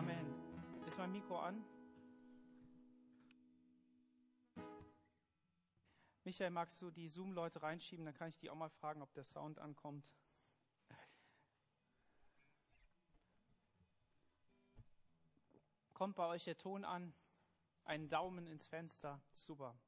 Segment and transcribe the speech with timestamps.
[0.00, 0.34] Amen.
[0.86, 1.62] Ist mein Mikro an?
[6.24, 8.06] Michael, magst du die Zoom-Leute reinschieben?
[8.06, 10.14] Dann kann ich die auch mal fragen, ob der Sound ankommt.
[15.92, 17.12] Kommt bei euch der Ton an?
[17.84, 19.20] Einen Daumen ins Fenster.
[19.34, 19.78] Super.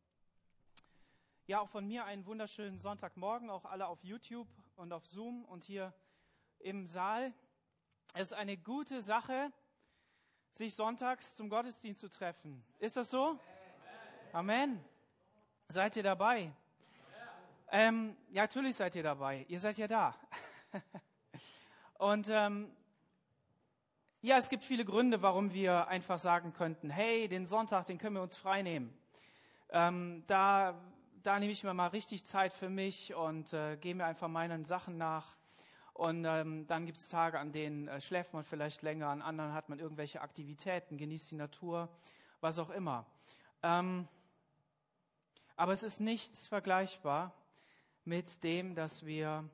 [1.47, 5.65] Ja, auch von mir einen wunderschönen Sonntagmorgen, auch alle auf YouTube und auf Zoom und
[5.65, 5.95] hier
[6.59, 7.33] im Saal.
[8.13, 9.51] Es ist eine gute Sache,
[10.53, 12.62] sich sonntags zum Gottesdienst zu treffen.
[12.79, 13.38] Ist das so?
[14.33, 14.84] Amen.
[15.69, 16.52] Seid ihr dabei?
[17.70, 19.47] Ähm, ja, natürlich seid ihr dabei.
[19.48, 20.15] Ihr seid ja da.
[21.98, 22.70] und ähm,
[24.20, 28.16] ja, es gibt viele Gründe, warum wir einfach sagen könnten, hey, den Sonntag, den können
[28.16, 28.95] wir uns frei nehmen.
[29.70, 30.78] Ähm, da,
[31.23, 34.66] da nehme ich mir mal richtig Zeit für mich und äh, gehe mir einfach meinen
[34.66, 35.34] Sachen nach.
[36.02, 39.52] Und ähm, dann gibt es Tage, an denen äh, schläft man vielleicht länger, an anderen
[39.52, 41.88] hat man irgendwelche Aktivitäten, genießt die Natur,
[42.41, 43.06] was auch immer.
[43.62, 44.08] Ähm,
[45.55, 47.33] aber es ist nichts vergleichbar
[48.05, 49.48] mit dem, dass wir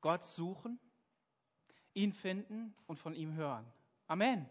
[0.00, 0.78] Gott suchen,
[1.92, 3.66] ihn finden und von ihm hören.
[4.06, 4.38] Amen.
[4.38, 4.48] Amen.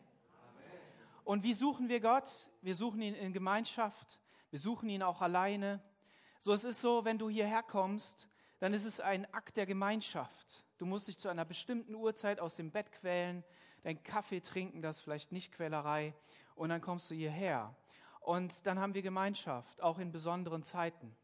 [1.23, 2.50] Und wie suchen wir Gott?
[2.61, 4.19] Wir suchen ihn in Gemeinschaft,
[4.50, 5.81] wir suchen ihn auch alleine.
[6.41, 8.28] So, es ist so, wenn du hierher kommst,
[8.59, 10.66] dann ist es ein Akt der Gemeinschaft.
[10.78, 13.44] Du musst dich zu einer bestimmten Uhrzeit aus dem Bett quälen,
[13.83, 16.14] deinen Kaffee trinken, das ist vielleicht nicht Quälerei,
[16.56, 17.75] und dann kommst du hierher.
[18.19, 21.16] Und dann haben wir Gemeinschaft, auch in besonderen Zeiten.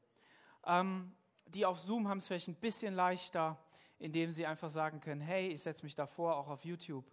[0.66, 1.12] Ähm,
[1.48, 3.58] die auf Zoom haben es vielleicht ein bisschen leichter,
[4.00, 7.06] indem sie einfach sagen können, hey, ich setze mich davor, auch auf YouTube.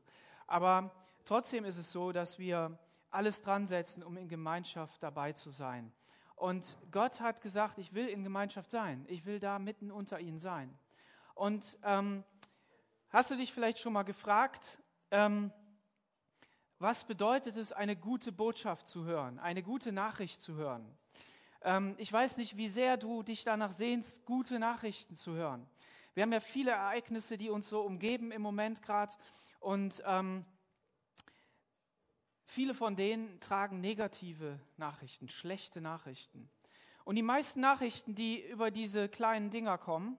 [0.47, 0.91] Aber
[1.25, 2.79] trotzdem ist es so, dass wir
[3.11, 5.93] alles dran setzen, um in Gemeinschaft dabei zu sein.
[6.37, 9.05] Und Gott hat gesagt, ich will in Gemeinschaft sein.
[9.09, 10.79] Ich will da mitten unter ihnen sein.
[11.41, 12.23] Und ähm,
[13.09, 14.79] hast du dich vielleicht schon mal gefragt,
[15.11, 15.51] ähm,
[16.79, 20.85] was bedeutet es, eine gute Botschaft zu hören, eine gute Nachricht zu hören?
[21.63, 25.67] Ähm, ich weiß nicht, wie sehr du dich danach sehnst, gute Nachrichten zu hören.
[26.13, 29.15] Wir haben ja viele Ereignisse, die uns so umgeben im Moment gerade.
[29.61, 30.45] Und ähm,
[32.45, 36.51] viele von denen tragen negative Nachrichten, schlechte Nachrichten.
[37.05, 40.19] Und die meisten Nachrichten, die über diese kleinen Dinger kommen,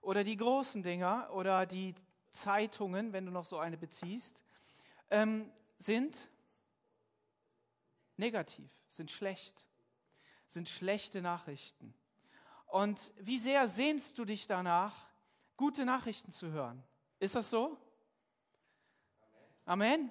[0.00, 1.94] oder die großen Dinger, oder die
[2.30, 4.44] Zeitungen, wenn du noch so eine beziehst,
[5.10, 6.30] ähm, sind
[8.16, 9.64] negativ, sind schlecht,
[10.46, 11.94] sind schlechte Nachrichten.
[12.66, 15.08] Und wie sehr sehnst du dich danach,
[15.56, 16.82] gute Nachrichten zu hören?
[17.18, 17.76] Ist das so?
[19.64, 20.10] Amen.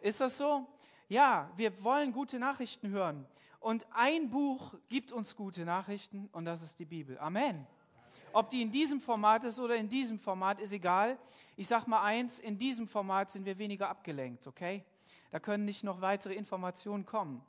[0.00, 0.66] Ist das so?
[1.08, 3.26] Ja, wir wollen gute Nachrichten hören.
[3.60, 7.18] Und ein Buch gibt uns gute Nachrichten und das ist die Bibel.
[7.18, 7.66] Amen.
[8.36, 11.16] Ob die in diesem Format ist oder in diesem Format, ist egal.
[11.56, 14.84] Ich sag mal eins, in diesem Format sind wir weniger abgelenkt, okay?
[15.30, 17.42] Da können nicht noch weitere Informationen kommen.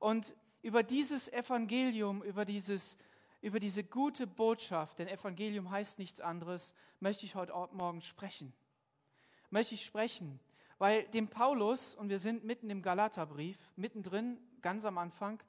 [0.00, 2.98] Und über dieses Evangelium, über dieses
[3.40, 8.52] über diese gute Botschaft, denn Evangelium heißt nichts anderes, möchte ich heute Morgen sprechen.
[9.50, 10.40] Möchte ich sprechen.
[10.78, 15.40] Weil dem Paulus, und wir sind mitten im Galaterbrief, mittendrin, ganz am Anfang,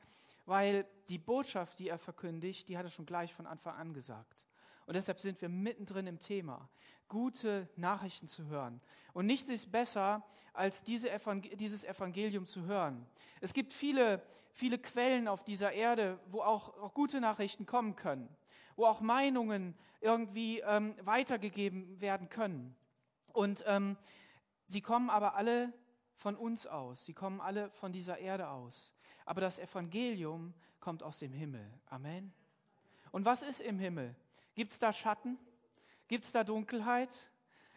[0.45, 4.42] weil die Botschaft, die er verkündigt, die hat er schon gleich von Anfang an gesagt.
[4.85, 6.69] Und deshalb sind wir mittendrin im Thema,
[7.07, 8.81] gute Nachrichten zu hören.
[9.13, 13.05] Und nichts ist besser, als diese Evangel dieses Evangelium zu hören.
[13.41, 18.27] Es gibt viele, viele Quellen auf dieser Erde, wo auch, auch gute Nachrichten kommen können,
[18.75, 22.75] wo auch Meinungen irgendwie ähm, weitergegeben werden können.
[23.31, 23.97] Und ähm,
[24.65, 25.73] Sie kommen aber alle
[26.15, 27.05] von uns aus.
[27.05, 28.93] Sie kommen alle von dieser Erde aus.
[29.25, 31.65] Aber das Evangelium kommt aus dem Himmel.
[31.87, 32.33] Amen.
[33.11, 34.15] Und was ist im Himmel?
[34.55, 35.37] Gibt es da Schatten?
[36.07, 37.29] Gibt es da Dunkelheit?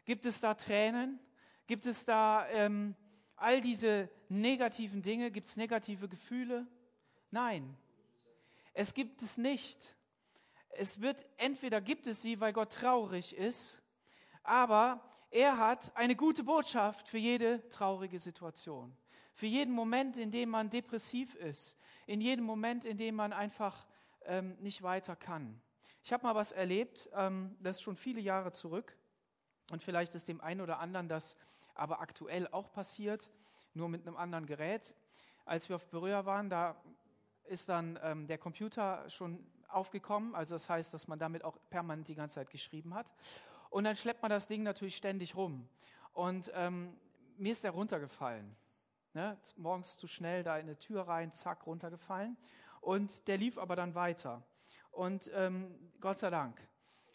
[0.04, 1.19] Gibt es da Tränen?
[1.66, 2.94] Gibt es da ähm,
[3.37, 5.31] all diese negativen Dinge?
[5.31, 6.66] Gibt es negative Gefühle?
[7.31, 7.76] Nein,
[8.72, 9.97] es gibt es nicht.
[10.70, 13.82] Es wird, entweder gibt es sie, weil Gott traurig ist,
[14.42, 15.00] aber
[15.31, 18.97] er hat eine gute Botschaft für jede traurige Situation.
[19.34, 21.77] Für jeden Moment, in dem man depressiv ist.
[22.06, 23.86] In jedem Moment, in dem man einfach
[24.24, 25.60] ähm, nicht weiter kann.
[26.06, 28.97] Ich habe mal was erlebt, ähm, das ist schon viele Jahre zurück.
[29.72, 31.36] Und vielleicht ist dem einen oder anderen das
[31.74, 33.28] aber aktuell auch passiert,
[33.74, 34.94] nur mit einem anderen Gerät.
[35.47, 36.80] Als wir auf Berührer waren, da
[37.42, 40.36] ist dann ähm, der Computer schon aufgekommen.
[40.36, 43.12] Also das heißt, dass man damit auch permanent die ganze Zeit geschrieben hat.
[43.70, 45.68] Und dann schleppt man das Ding natürlich ständig rum.
[46.12, 46.97] Und ähm,
[47.36, 48.54] mir ist der runtergefallen.
[49.12, 49.36] Ne?
[49.56, 52.36] Morgens zu schnell da in eine Tür rein, zack, runtergefallen.
[52.80, 54.44] Und der lief aber dann weiter.
[54.97, 56.59] Und ähm, Gott sei Dank.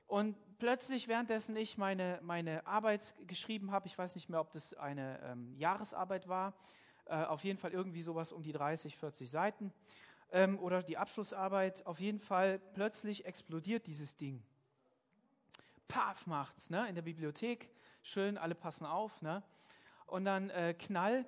[0.05, 4.75] Und plötzlich, währenddessen ich meine, meine Arbeit geschrieben habe, ich weiß nicht mehr, ob das
[4.75, 6.53] eine ähm, Jahresarbeit war,
[7.05, 9.73] Äh, auf jeden Fall irgendwie sowas um die 30, 40 Seiten.
[10.31, 11.85] Ähm, oder die Abschlussarbeit.
[11.85, 14.43] Auf jeden Fall plötzlich explodiert dieses Ding.
[15.87, 16.87] Paf macht's, ne?
[16.87, 17.69] In der Bibliothek.
[18.03, 19.43] Schön, alle passen auf, ne?
[20.05, 21.25] Und dann äh, Knall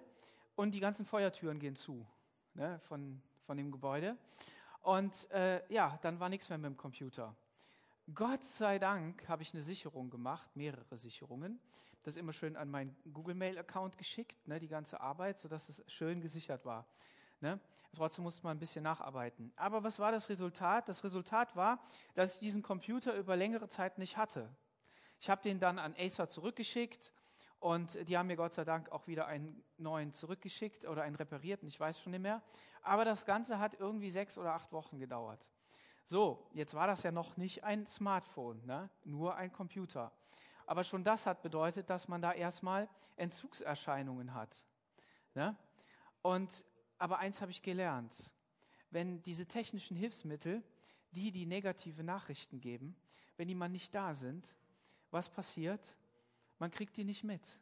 [0.56, 2.06] und die ganzen Feuertüren gehen zu,
[2.54, 2.80] ne?
[2.88, 4.16] Von, von dem Gebäude.
[4.84, 7.36] Und äh, ja, dann war nichts mehr mit dem Computer.
[8.14, 11.60] Gott sei Dank habe ich eine Sicherung gemacht, mehrere Sicherungen.
[12.04, 15.84] Das immer schön an meinen Google Mail Account geschickt, ne, die ganze Arbeit, sodass es
[15.88, 16.86] schön gesichert war.
[17.40, 17.62] Ne?
[17.96, 19.54] Trotzdem musste man ein bisschen nacharbeiten.
[19.56, 20.90] Aber was war das Resultat?
[20.90, 21.80] Das Resultat war,
[22.14, 24.50] dass ich diesen Computer über längere Zeit nicht hatte.
[25.22, 27.13] Ich habe den dann an Acer zurückgeschickt
[27.64, 31.66] und die haben mir Gott sei Dank auch wieder einen neuen zurückgeschickt oder einen reparierten,
[31.66, 32.42] ich weiß schon nicht mehr.
[32.82, 35.50] Aber das Ganze hat irgendwie sechs oder acht Wochen gedauert.
[36.04, 38.90] So, jetzt war das ja noch nicht ein Smartphone, ne?
[39.06, 40.12] nur ein Computer.
[40.66, 44.66] Aber schon das hat bedeutet, dass man da erstmal Entzugserscheinungen hat.
[45.34, 45.56] Ne?
[46.22, 46.66] Und,
[46.98, 48.30] aber eins habe ich gelernt.
[48.92, 50.62] Wenn diese technischen Hilfsmittel,
[51.12, 52.98] die die negative Nachrichten geben,
[53.38, 54.54] wenn die mal nicht da sind,
[55.12, 55.96] was passiert?
[56.64, 57.60] Man kriegt die nicht mit.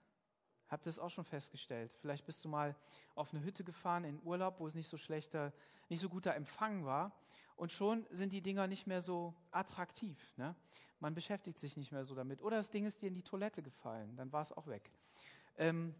[0.68, 1.92] Habt ihr das auch schon festgestellt?
[2.02, 2.76] Vielleicht bist du mal
[3.16, 5.54] auf eine Hütte gefahren in Urlaub, wo es nicht so schlechter,
[5.90, 7.12] nicht so guter Empfang war.
[7.56, 10.38] Und schon sind die Dinger nicht mehr so attraktiv.
[10.38, 10.56] Ne?
[11.00, 12.44] Man beschäftigt sich nicht mehr so damit.
[12.44, 14.92] Oder das Ding ist dir in die Toilette gefallen, dann war es auch weg.
[15.58, 15.96] Ähm,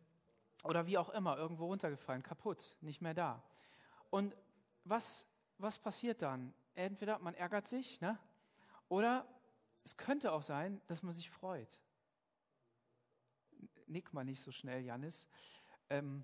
[0.64, 3.42] oder wie auch immer, irgendwo runtergefallen, kaputt, nicht mehr da.
[4.12, 4.38] Und
[4.84, 5.26] was,
[5.58, 6.54] was passiert dann?
[6.76, 8.20] Entweder man ärgert sich, ne?
[8.90, 9.26] oder
[9.84, 11.80] es könnte auch sein, dass man sich freut
[13.92, 15.28] nick mal nicht so schnell, Janis.
[15.90, 16.24] Ähm,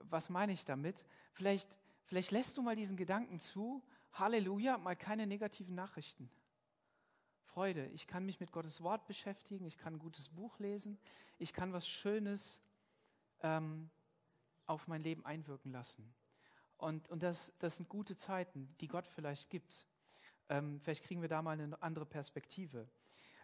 [0.00, 1.04] was meine ich damit?
[1.32, 3.82] Vielleicht, vielleicht lässt du mal diesen Gedanken zu,
[4.12, 6.30] Halleluja, mal keine negativen Nachrichten.
[7.44, 10.98] Freude, ich kann mich mit Gottes Wort beschäftigen, ich kann ein gutes Buch lesen,
[11.38, 12.60] ich kann was Schönes
[13.42, 13.90] ähm,
[14.66, 16.14] auf mein Leben einwirken lassen.
[16.78, 19.86] Und, und das, das sind gute Zeiten, die Gott vielleicht gibt.
[20.48, 22.88] Ähm, vielleicht kriegen wir da mal eine andere Perspektive.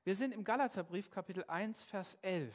[0.04, 2.54] Wir sind im Galaterbrief Kapitel 1, Vers 11.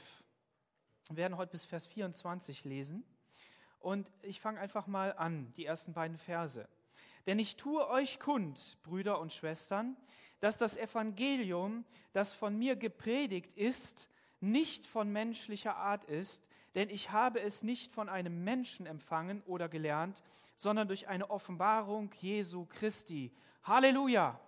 [1.10, 3.06] Wir werden heute bis Vers 24 lesen.
[3.80, 6.68] Und ich fange einfach mal an, die ersten beiden Verse.
[7.26, 9.96] Denn ich tue euch kund, Brüder und Schwestern,
[10.42, 14.10] dass das Evangelium, das von mir gepredigt ist,
[14.42, 19.70] nicht von menschlicher Art ist, denn ich habe es nicht von einem Menschen empfangen oder
[19.70, 20.24] gelernt,
[20.56, 23.32] sondern durch eine Offenbarung Jesu Christi.
[23.64, 24.40] Halleluja!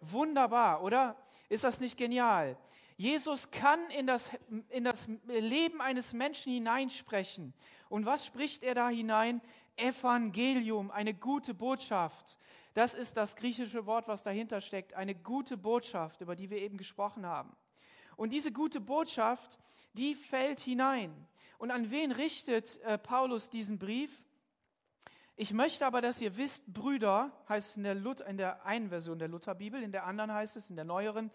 [0.00, 1.16] Wunderbar, oder?
[1.48, 2.56] Ist das nicht genial?
[3.02, 4.30] Jesus kann in das,
[4.68, 7.52] in das Leben eines Menschen hineinsprechen.
[7.88, 9.40] Und was spricht er da hinein?
[9.74, 12.38] Evangelium, eine gute Botschaft.
[12.74, 14.94] Das ist das griechische Wort, was dahinter steckt.
[14.94, 17.56] Eine gute Botschaft, über die wir eben gesprochen haben.
[18.14, 19.58] Und diese gute Botschaft,
[19.94, 21.12] die fällt hinein.
[21.58, 24.22] Und an wen richtet äh, Paulus diesen Brief?
[25.34, 28.90] Ich möchte aber, dass ihr wisst, Brüder, heißt es in der, Luther, in der einen
[28.90, 31.32] Version der Lutherbibel, in der anderen heißt es, in der neueren,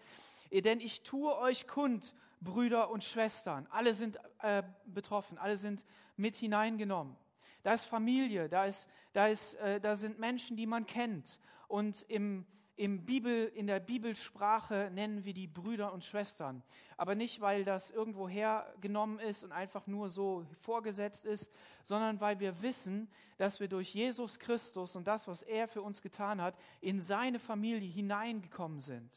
[0.50, 3.66] denn ich tue euch kund, Brüder und Schwestern.
[3.70, 5.84] Alle sind äh, betroffen, alle sind
[6.16, 7.16] mit hineingenommen.
[7.62, 11.40] Da ist Familie, da, ist, da, ist, äh, da sind Menschen, die man kennt.
[11.66, 12.46] Und im,
[12.76, 16.62] im Bibel, in der Bibelsprache nennen wir die Brüder und Schwestern.
[16.96, 21.52] Aber nicht, weil das irgendwo hergenommen ist und einfach nur so vorgesetzt ist,
[21.82, 26.02] sondern weil wir wissen, dass wir durch Jesus Christus und das, was er für uns
[26.02, 29.12] getan hat, in seine Familie hineingekommen sind.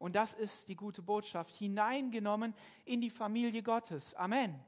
[0.00, 2.54] Und das ist die gute Botschaft, hineingenommen
[2.86, 4.14] in die Familie Gottes.
[4.14, 4.58] Amen.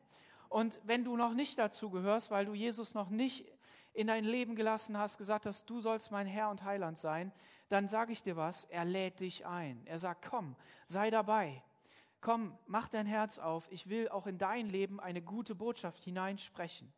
[0.51, 3.51] Und wenn du noch nicht dazu gehörst, weil du Jesus noch nicht
[3.95, 7.33] in dein Leben gelassen hast, gesagt hast, du sollst mein Herr und Heiland sein,
[7.71, 9.81] dann sage ich dir was, er lädt dich ein.
[9.87, 11.63] Er sagt, komm, sei dabei.
[12.21, 13.67] Komm, mach dein Herz auf.
[13.71, 16.93] Ich will auch in dein Leben eine gute Botschaft hineinsprechen.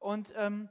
[0.00, 0.68] Und ähm,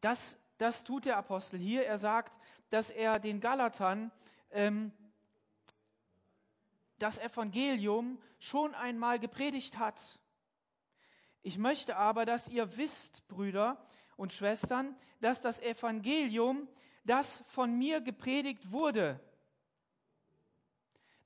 [0.00, 1.84] das, das tut der Apostel hier.
[1.84, 2.40] Er sagt,
[2.70, 4.10] dass er den Galatern
[4.50, 4.90] ähm,
[6.98, 10.18] das Evangelium schon einmal gepredigt hat.
[11.42, 13.84] Ich möchte aber, dass ihr wisst, Brüder
[14.16, 16.68] und Schwestern, dass das Evangelium,
[17.04, 19.20] das von mir gepredigt wurde,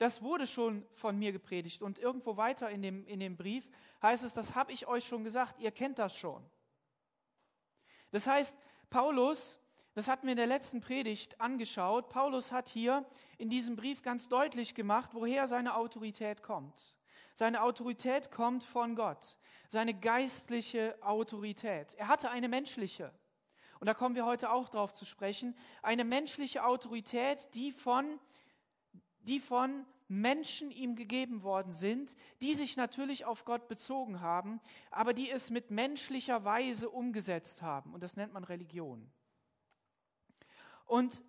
[0.01, 1.83] das wurde schon von mir gepredigt.
[1.83, 3.69] Und irgendwo weiter in dem, in dem Brief
[4.01, 6.43] heißt es, das habe ich euch schon gesagt, ihr kennt das schon.
[8.11, 8.57] Das heißt,
[8.89, 9.60] Paulus
[10.01, 12.09] das hatten wir in der letzten Predigt angeschaut.
[12.09, 13.05] Paulus hat hier
[13.37, 16.97] in diesem Brief ganz deutlich gemacht, woher seine Autorität kommt.
[17.35, 19.37] Seine Autorität kommt von Gott.
[19.69, 21.93] Seine geistliche Autorität.
[21.97, 23.13] Er hatte eine menschliche.
[23.79, 25.55] Und da kommen wir heute auch drauf zu sprechen.
[25.83, 28.19] Eine menschliche Autorität, die von,
[29.19, 35.13] die von Menschen ihm gegeben worden sind, die sich natürlich auf Gott bezogen haben, aber
[35.13, 37.93] die es mit menschlicher Weise umgesetzt haben.
[37.93, 39.13] Und das nennt man Religion.
[40.91, 41.23] Und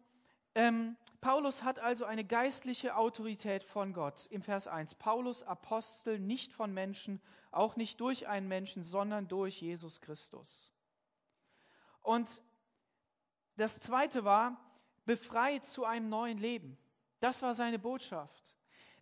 [0.56, 4.26] ähm, Paulus hat also eine geistliche Autorität von Gott.
[4.32, 4.96] Im Vers 1.
[4.96, 10.72] Paulus, Apostel, nicht von Menschen, auch nicht durch einen Menschen, sondern durch Jesus Christus.
[12.02, 12.42] Und
[13.56, 14.60] das zweite war,
[15.06, 16.76] befreit zu einem neuen Leben.
[17.20, 18.56] Das war seine Botschaft.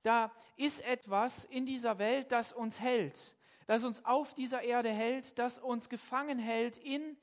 [0.04, 5.40] Da ist etwas in dieser Welt, das uns hält, das uns auf dieser Erde hält,
[5.40, 7.16] das uns gefangen hält in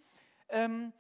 [0.49, 0.95] ähm,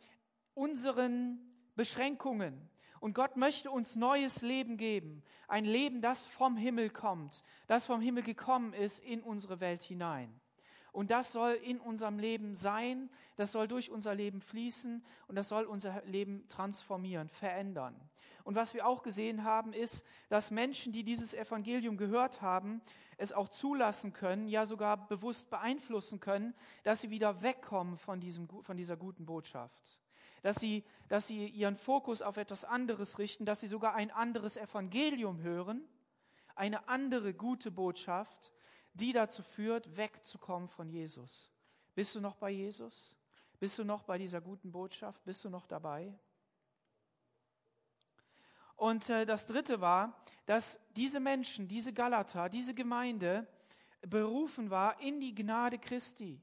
[0.53, 1.46] unseren
[1.77, 2.69] Beschränkungen.
[2.99, 5.23] Und Gott möchte uns neues Leben geben.
[5.47, 10.41] Ein Leben, das vom Himmel kommt, das vom Himmel gekommen ist in unsere Welt hinein.
[10.93, 15.51] Und das soll in unserem Leben sein, das soll durch unser Leben fließen und das
[15.51, 17.95] soll unser Leben transformieren, verändern.
[18.45, 22.81] Und was wir auch gesehen haben, ist, dass Menschen, die dieses Evangelium gehört haben,
[23.19, 28.49] es auch zulassen können, ja sogar bewusst beeinflussen können, dass sie wieder wegkommen von, diesem,
[28.49, 30.01] von dieser guten Botschaft.
[30.43, 34.57] Dass sie, dass sie ihren Fokus auf etwas anderes richten, dass sie sogar ein anderes
[34.57, 35.85] Evangelium hören,
[36.55, 38.53] eine andere gute Botschaft,
[38.95, 41.53] die dazu führt, wegzukommen von Jesus.
[41.95, 43.17] Bist du noch bei Jesus?
[43.59, 45.25] Bist du noch bei dieser guten Botschaft?
[45.25, 46.15] Bist du noch dabei?
[48.77, 53.47] Und äh, das Dritte war, dass diese Menschen, diese Galater, diese Gemeinde
[54.03, 56.41] berufen war in die Gnade Christi.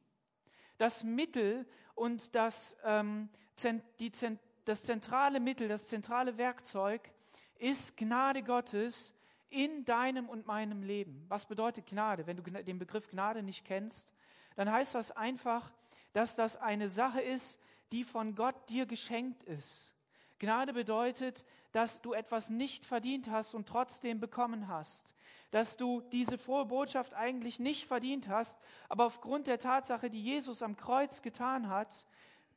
[0.78, 3.30] Das Mittel und das, ähm,
[4.00, 4.12] die,
[4.66, 7.12] das zentrale Mittel, das zentrale Werkzeug
[7.58, 9.14] ist Gnade Gottes
[9.50, 11.26] in deinem und meinem Leben.
[11.30, 12.26] Was bedeutet Gnade?
[12.26, 14.12] Wenn du den Begriff Gnade nicht kennst,
[14.56, 15.72] dann heißt das einfach,
[16.14, 17.60] dass das eine Sache ist,
[17.92, 19.94] die von Gott dir geschenkt ist.
[20.40, 25.13] Gnade bedeutet, dass du etwas nicht verdient hast und trotzdem bekommen hast.
[25.54, 30.64] Dass du diese frohe Botschaft eigentlich nicht verdient hast, aber aufgrund der Tatsache, die Jesus
[30.64, 32.08] am Kreuz getan hat,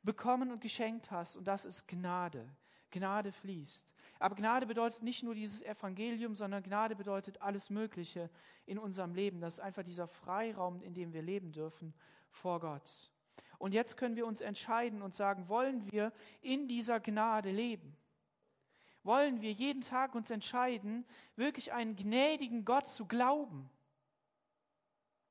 [0.02, 1.36] bekommen und geschenkt hast.
[1.36, 2.48] Und das ist Gnade.
[2.90, 3.94] Gnade fließt.
[4.18, 8.30] Aber Gnade bedeutet nicht nur dieses Evangelium, sondern Gnade bedeutet alles Mögliche
[8.64, 9.42] in unserem Leben.
[9.42, 11.92] Das ist einfach dieser Freiraum, in dem wir leben dürfen
[12.30, 13.10] vor Gott.
[13.58, 17.94] Und jetzt können wir uns entscheiden und sagen, wollen wir in dieser Gnade leben?
[19.06, 23.70] Wollen wir jeden Tag uns entscheiden, wirklich einen gnädigen Gott zu glauben?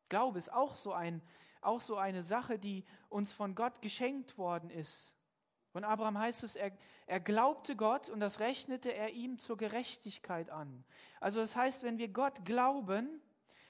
[0.08, 1.22] Glaube ist auch so, ein,
[1.60, 5.18] auch so eine Sache, die uns von Gott geschenkt worden ist.
[5.74, 6.72] Von Abraham heißt es, er,
[7.06, 10.86] er glaubte Gott und das rechnete er ihm zur Gerechtigkeit an.
[11.20, 13.22] Also das heißt, wenn wir Gott glauben,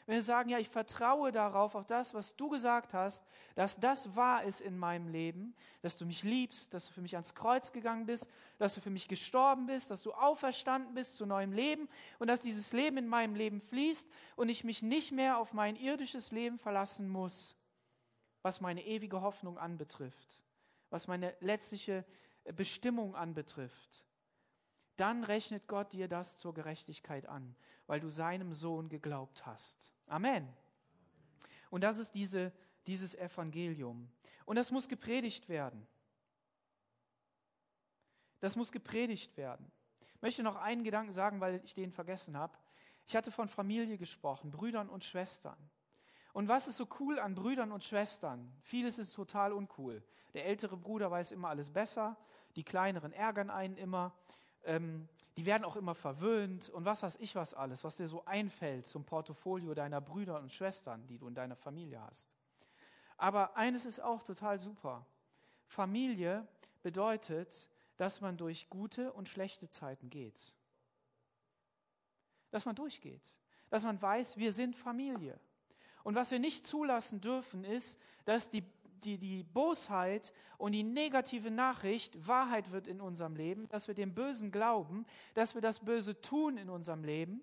[0.06, 4.16] wenn wir sagen, ja, ich vertraue darauf, auf das, was du gesagt hast, dass das
[4.16, 7.72] wahr ist in meinem Leben, dass du mich liebst, dass du für mich ans Kreuz
[7.72, 11.90] gegangen bist, dass du für mich gestorben bist, dass du auferstanden bist zu neuem Leben
[12.20, 15.76] und dass dieses Leben in meinem Leben fließt und ich mich nicht mehr auf mein
[15.76, 17.56] irdisches Leben verlassen muss,
[18.44, 20.42] was meine ewige Hoffnung anbetrifft
[20.90, 22.06] was meine letztliche
[22.56, 24.06] Bestimmung anbetrifft,
[24.96, 29.92] dann rechnet Gott dir das zur Gerechtigkeit an, weil du seinem Sohn geglaubt hast.
[30.08, 30.48] Amen.
[31.70, 32.52] Und das ist diese,
[32.88, 34.10] dieses Evangelium.
[34.46, 35.88] Und das muss gepredigt werden.
[38.40, 39.72] Das muss gepredigt werden.
[40.16, 42.58] Ich möchte noch einen Gedanken sagen, weil ich den vergessen habe.
[43.08, 45.58] Ich hatte von Familie gesprochen, Brüdern und Schwestern.
[46.34, 48.52] Und was ist so cool an Brüdern und Schwestern?
[48.62, 50.04] Vieles ist total uncool.
[50.34, 52.18] Der ältere Bruder weiß immer alles besser,
[52.56, 54.14] die kleineren ärgern einen immer,
[54.64, 58.24] ähm, die werden auch immer verwöhnt und was weiß ich was alles, was dir so
[58.26, 62.30] einfällt zum Portfolio deiner Brüder und Schwestern, die du in deiner Familie hast.
[63.18, 65.06] Aber eines ist auch total super.
[65.68, 66.48] Familie
[66.84, 70.54] bedeutet, dass man durch gute und schlechte Zeiten geht.
[72.52, 73.36] Dass man durchgeht.
[73.70, 75.40] Dass man weiß, wir sind Familie.
[76.04, 78.64] Und was wir nicht zulassen dürfen, ist, dass die,
[79.06, 84.14] die, die Bosheit und die negative Nachricht Wahrheit wird in unserem Leben, dass wir dem
[84.14, 87.42] Bösen glauben, dass wir das Böse tun in unserem Leben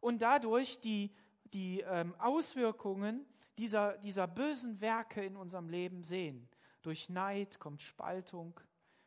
[0.00, 1.10] und dadurch die,
[1.52, 3.24] die ähm, Auswirkungen
[3.58, 6.48] dieser, dieser bösen Werke in unserem Leben sehen.
[6.82, 8.58] Durch Neid kommt Spaltung,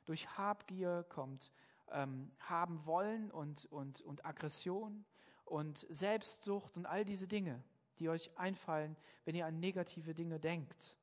[0.05, 1.51] durch Habgier kommt
[1.91, 5.05] ähm, haben wollen und, und, und Aggression
[5.45, 7.63] und Selbstsucht und all diese Dinge
[7.99, 8.95] die euch einfallen,
[9.25, 10.96] wenn ihr an negative Dinge denkt,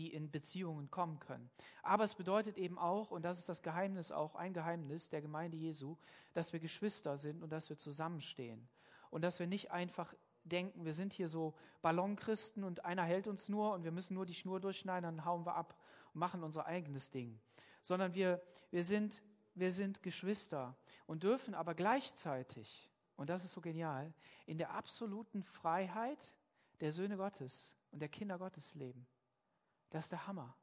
[0.00, 1.50] die in Beziehungen kommen können.
[1.82, 5.58] Aber es bedeutet eben auch, und das ist das Geheimnis auch, ein Geheimnis der Gemeinde
[5.58, 5.96] Jesu,
[6.32, 8.66] dass wir Geschwister sind und dass wir zusammenstehen.
[9.10, 10.14] Und dass wir nicht einfach
[10.44, 14.24] denken, wir sind hier so Ballonchristen und einer hält uns nur und wir müssen nur
[14.24, 15.76] die Schnur durchschneiden, dann hauen wir ab
[16.14, 17.38] und machen unser eigenes Ding.
[17.82, 18.40] Sondern wir,
[18.70, 19.22] wir, sind,
[19.54, 20.76] wir sind Geschwister
[21.06, 24.14] und dürfen aber gleichzeitig und das ist so genial,
[24.46, 26.32] in der absoluten Freiheit
[26.80, 29.06] der Söhne Gottes und der Kinder Gottes leben.
[29.90, 30.56] Das ist der Hammer.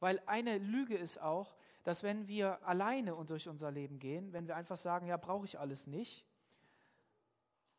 [0.00, 4.48] Weil eine Lüge ist auch, dass wenn wir alleine und durch unser Leben gehen, wenn
[4.48, 6.26] wir einfach sagen, ja, brauche ich alles nicht,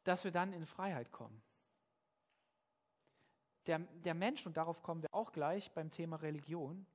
[0.04, 1.42] dass wir dann in Freiheit kommen.
[3.68, 6.86] Der, der Mensch, und darauf kommen wir auch gleich beim Thema Religion,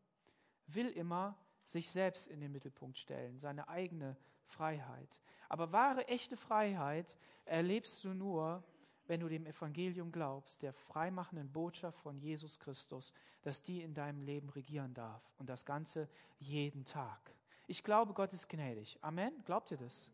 [0.66, 4.16] will immer sich selbst in den Mittelpunkt stellen, seine eigene
[4.46, 5.22] Freiheit.
[5.50, 8.64] Aber wahre, echte Freiheit erlebst du nur,
[9.06, 14.20] wenn du dem Evangelium glaubst, der freimachenden Botschaft von Jesus Christus, dass die in deinem
[14.20, 17.34] Leben regieren darf und das Ganze jeden Tag.
[17.66, 18.98] Ich glaube, Gott ist gnädig.
[19.02, 19.32] Amen.
[19.44, 20.10] Glaubt ihr das?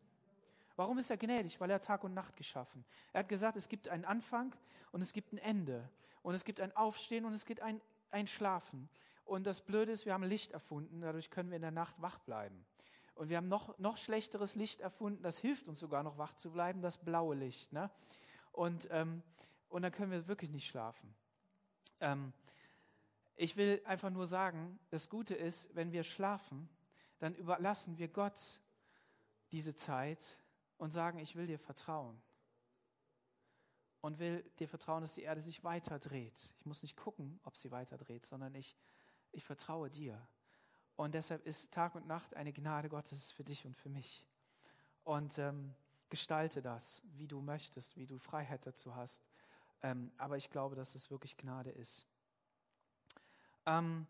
[0.77, 1.61] Warum ist er gnädig?
[1.61, 2.85] Weil er Tag und Nacht geschaffen.
[3.13, 4.55] Er hat gesagt, es gibt einen Anfang
[4.93, 5.89] und es gibt ein Ende.
[6.23, 7.81] Und es gibt ein Aufstehen und es gibt ein,
[8.11, 8.89] ein Schlafen.
[9.25, 12.19] Und das Blöde ist, wir haben Licht erfunden, dadurch können wir in der Nacht wach
[12.21, 12.65] bleiben.
[13.15, 16.51] Und wir haben noch, noch schlechteres Licht erfunden, das hilft uns sogar noch wach zu
[16.51, 17.73] bleiben, das blaue Licht.
[17.73, 17.91] Ne?
[18.59, 19.23] Und, ähm,
[19.69, 21.15] und dann können wir wirklich nicht schlafen.
[22.01, 22.33] Ähm,
[23.37, 26.69] ich will einfach nur sagen, das Gute ist, wenn wir schlafen,
[27.21, 28.61] dann überlassen wir Gott
[29.53, 30.41] diese Zeit
[30.77, 32.21] und sagen, ich will dir vertrauen.
[34.01, 36.53] Und will dir vertrauen, dass die Erde sich weiter dreht.
[36.59, 38.77] Ich muss nicht gucken, ob sie weiter dreht, sondern ich,
[39.31, 40.21] ich vertraue dir.
[40.97, 44.27] Und deshalb ist Tag und Nacht eine Gnade Gottes für dich und für mich.
[45.05, 45.77] Und ähm,
[46.11, 49.29] gestalte das, wie du möchtest, wie du Freiheit dazu hast.
[49.83, 52.07] Ähm, aber ich glaube, dass es wirklich Gnade ist.
[53.67, 54.07] Ähm,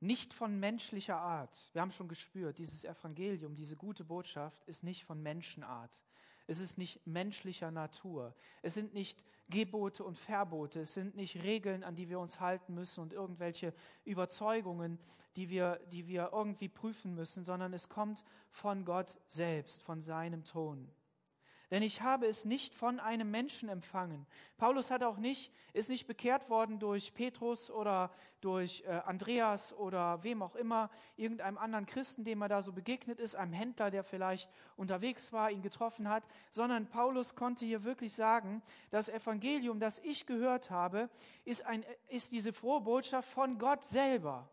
[0.00, 1.70] nicht von menschlicher Art.
[1.72, 6.02] Wir haben schon gespürt, dieses Evangelium, diese gute Botschaft ist nicht von Menschenart.
[6.46, 8.34] Es ist nicht menschlicher Natur.
[8.62, 10.80] Es sind nicht Gebote und Verbote.
[10.80, 13.74] Es sind nicht Regeln, an die wir uns halten müssen und irgendwelche
[14.04, 14.98] Überzeugungen,
[15.36, 20.44] die wir, die wir irgendwie prüfen müssen, sondern es kommt von Gott selbst, von seinem
[20.44, 20.90] Ton
[21.70, 24.26] denn ich habe es nicht von einem Menschen empfangen.
[24.56, 30.22] Paulus hat auch nicht, ist nicht bekehrt worden durch Petrus oder durch äh, Andreas oder
[30.22, 34.04] wem auch immer, irgendeinem anderen Christen, dem er da so begegnet ist, einem Händler, der
[34.04, 39.98] vielleicht unterwegs war, ihn getroffen hat, sondern Paulus konnte hier wirklich sagen, das Evangelium, das
[40.00, 41.08] ich gehört habe,
[41.44, 44.48] ist, ein, ist diese frohe Botschaft von Gott selber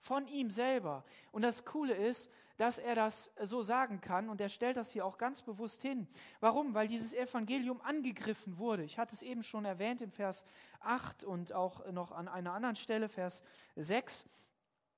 [0.00, 1.04] von ihm selber.
[1.32, 5.06] Und das Coole ist, dass er das so sagen kann und er stellt das hier
[5.06, 6.08] auch ganz bewusst hin.
[6.40, 6.74] Warum?
[6.74, 8.82] Weil dieses Evangelium angegriffen wurde.
[8.82, 10.44] Ich hatte es eben schon erwähnt im Vers
[10.80, 13.42] 8 und auch noch an einer anderen Stelle, Vers
[13.76, 14.26] 6.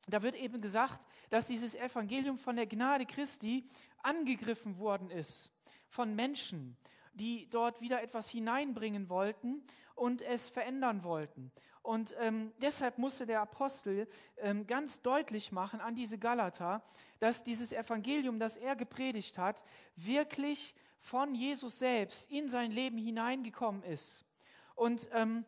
[0.09, 3.69] Da wird eben gesagt, dass dieses Evangelium von der Gnade Christi
[4.03, 5.53] angegriffen worden ist
[5.91, 6.79] von Menschen,
[7.13, 9.63] die dort wieder etwas hineinbringen wollten
[9.95, 11.53] und es verändern wollten.
[11.83, 16.83] Und ähm, deshalb musste der Apostel ähm, ganz deutlich machen an diese Galater,
[17.19, 19.65] dass dieses Evangelium, das er gepredigt hat,
[19.97, 24.27] wirklich von Jesus selbst in sein Leben hineingekommen ist.
[24.75, 25.45] Und ähm,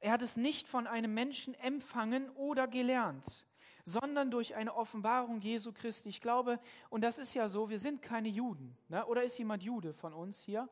[0.00, 3.46] er hat es nicht von einem Menschen empfangen oder gelernt,
[3.84, 6.10] sondern durch eine Offenbarung Jesu Christi.
[6.10, 8.76] Ich glaube, und das ist ja so, wir sind keine Juden.
[8.88, 9.04] Ne?
[9.06, 10.68] Oder ist jemand Jude von uns hier?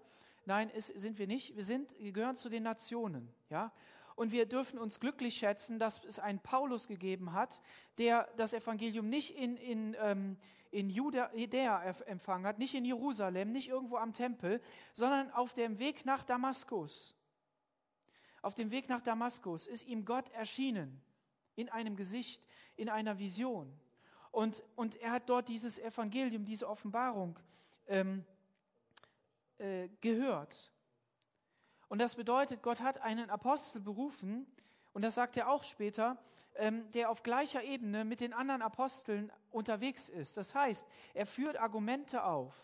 [0.47, 1.57] Nein, ist, sind wir nicht.
[1.57, 3.29] Wir, sind, wir gehören zu den Nationen.
[3.51, 3.71] Ja?
[4.19, 7.61] Und wir dürfen uns glücklich schätzen, dass es einen Paulus gegeben hat,
[7.99, 10.37] der das Evangelium nicht in, in, ähm,
[10.73, 14.61] in Judäa empfangen hat, nicht in Jerusalem, nicht irgendwo am Tempel,
[14.93, 17.15] sondern auf dem Weg nach Damaskus.
[18.43, 21.01] Auf dem Weg nach Damaskus ist ihm Gott erschienen,
[21.55, 23.73] in einem Gesicht, in einer Vision.
[24.33, 27.39] Und, und er hat dort dieses Evangelium, diese Offenbarung
[27.87, 28.25] ähm,
[29.59, 30.73] äh, gehört.
[31.89, 34.47] Und das bedeutet, Gott hat einen Apostel berufen,
[34.93, 36.17] und das sagt er auch später,
[36.57, 40.37] ähm, der auf gleicher Ebene mit den anderen Aposteln unterwegs ist.
[40.37, 42.55] Das heißt, er führt Argumente auf,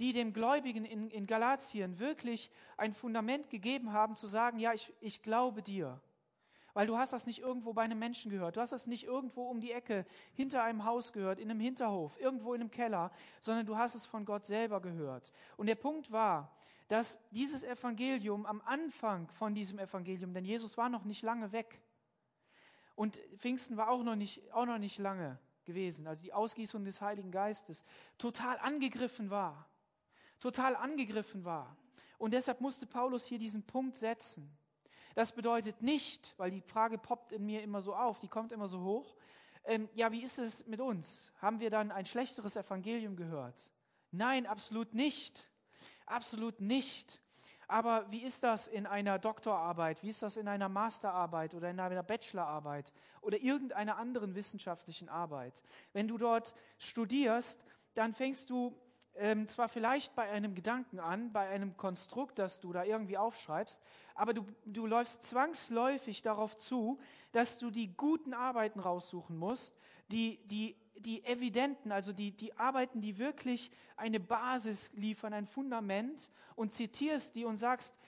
[0.00, 4.92] die dem Gläubigen in, in Galatien wirklich ein Fundament gegeben haben, zu sagen, ja, ich,
[5.00, 6.00] ich glaube dir.
[6.74, 9.48] Weil du hast das nicht irgendwo bei einem Menschen gehört, du hast das nicht irgendwo
[9.48, 10.04] um die Ecke,
[10.34, 14.06] hinter einem Haus gehört, in einem Hinterhof, irgendwo in einem Keller, sondern du hast es
[14.06, 15.32] von Gott selber gehört.
[15.56, 16.52] Und der Punkt war,
[16.88, 21.80] dass dieses Evangelium am Anfang von diesem Evangelium, denn Jesus war noch nicht lange weg
[22.94, 27.00] und Pfingsten war auch noch nicht, auch noch nicht lange gewesen, also die Ausgießung des
[27.00, 27.84] Heiligen Geistes,
[28.16, 29.68] total angegriffen war.
[30.40, 31.76] Total angegriffen war.
[32.16, 34.56] Und deshalb musste Paulus hier diesen Punkt setzen.
[35.14, 38.68] Das bedeutet nicht, weil die Frage poppt in mir immer so auf, die kommt immer
[38.68, 39.16] so hoch,
[39.64, 41.32] ähm, ja, wie ist es mit uns?
[41.42, 43.70] Haben wir dann ein schlechteres Evangelium gehört?
[44.10, 45.50] Nein, absolut nicht.
[46.08, 47.20] Absolut nicht.
[47.66, 50.02] Aber wie ist das in einer Doktorarbeit?
[50.02, 55.62] Wie ist das in einer Masterarbeit oder in einer Bachelorarbeit oder irgendeiner anderen wissenschaftlichen Arbeit?
[55.92, 58.74] Wenn du dort studierst, dann fängst du
[59.16, 63.82] ähm, zwar vielleicht bei einem Gedanken an, bei einem Konstrukt, das du da irgendwie aufschreibst,
[64.14, 66.98] aber du, du läufst zwangsläufig darauf zu,
[67.32, 69.76] dass du die guten Arbeiten raussuchen musst,
[70.10, 76.30] die, die, die evidenten, also die, die Arbeiten, die wirklich eine Basis liefern, ein Fundament
[76.56, 77.98] und zitierst die und sagst,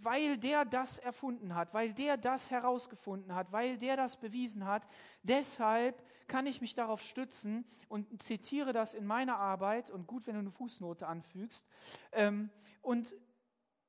[0.00, 4.88] weil der das erfunden hat, weil der das herausgefunden hat, weil der das bewiesen hat,
[5.22, 10.34] deshalb kann ich mich darauf stützen und zitiere das in meiner Arbeit und gut, wenn
[10.34, 11.66] du eine Fußnote anfügst
[12.12, 12.50] ähm,
[12.82, 13.14] und,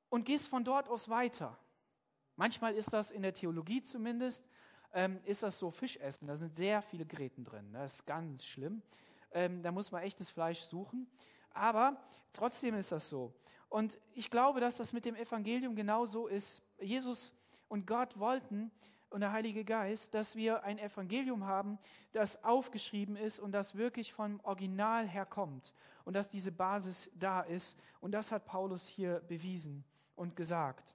[0.08, 1.58] und gehst von dort aus weiter.
[2.36, 4.48] Manchmal ist das in der Theologie zumindest,
[4.92, 6.28] ähm, ist das so Fischessen.
[6.28, 7.72] Da sind sehr viele Gräten drin.
[7.72, 8.82] Das ist ganz schlimm.
[9.32, 11.06] Ähm, da muss man echtes Fleisch suchen.
[11.52, 11.96] Aber
[12.32, 13.32] trotzdem ist das so.
[13.68, 16.62] Und ich glaube, dass das mit dem Evangelium genauso ist.
[16.80, 17.34] Jesus
[17.68, 18.70] und Gott wollten
[19.10, 21.78] und der Heilige Geist, dass wir ein Evangelium haben,
[22.12, 25.74] das aufgeschrieben ist und das wirklich vom Original herkommt
[26.04, 27.78] und dass diese Basis da ist.
[28.00, 30.94] Und das hat Paulus hier bewiesen und gesagt.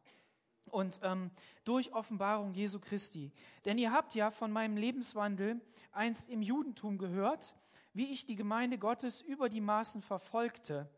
[0.71, 1.29] Und ähm,
[1.65, 3.31] durch Offenbarung Jesu Christi.
[3.65, 7.55] Denn ihr habt ja von meinem Lebenswandel einst im Judentum gehört,
[7.93, 10.89] wie ich die Gemeinde Gottes über die Maßen verfolgte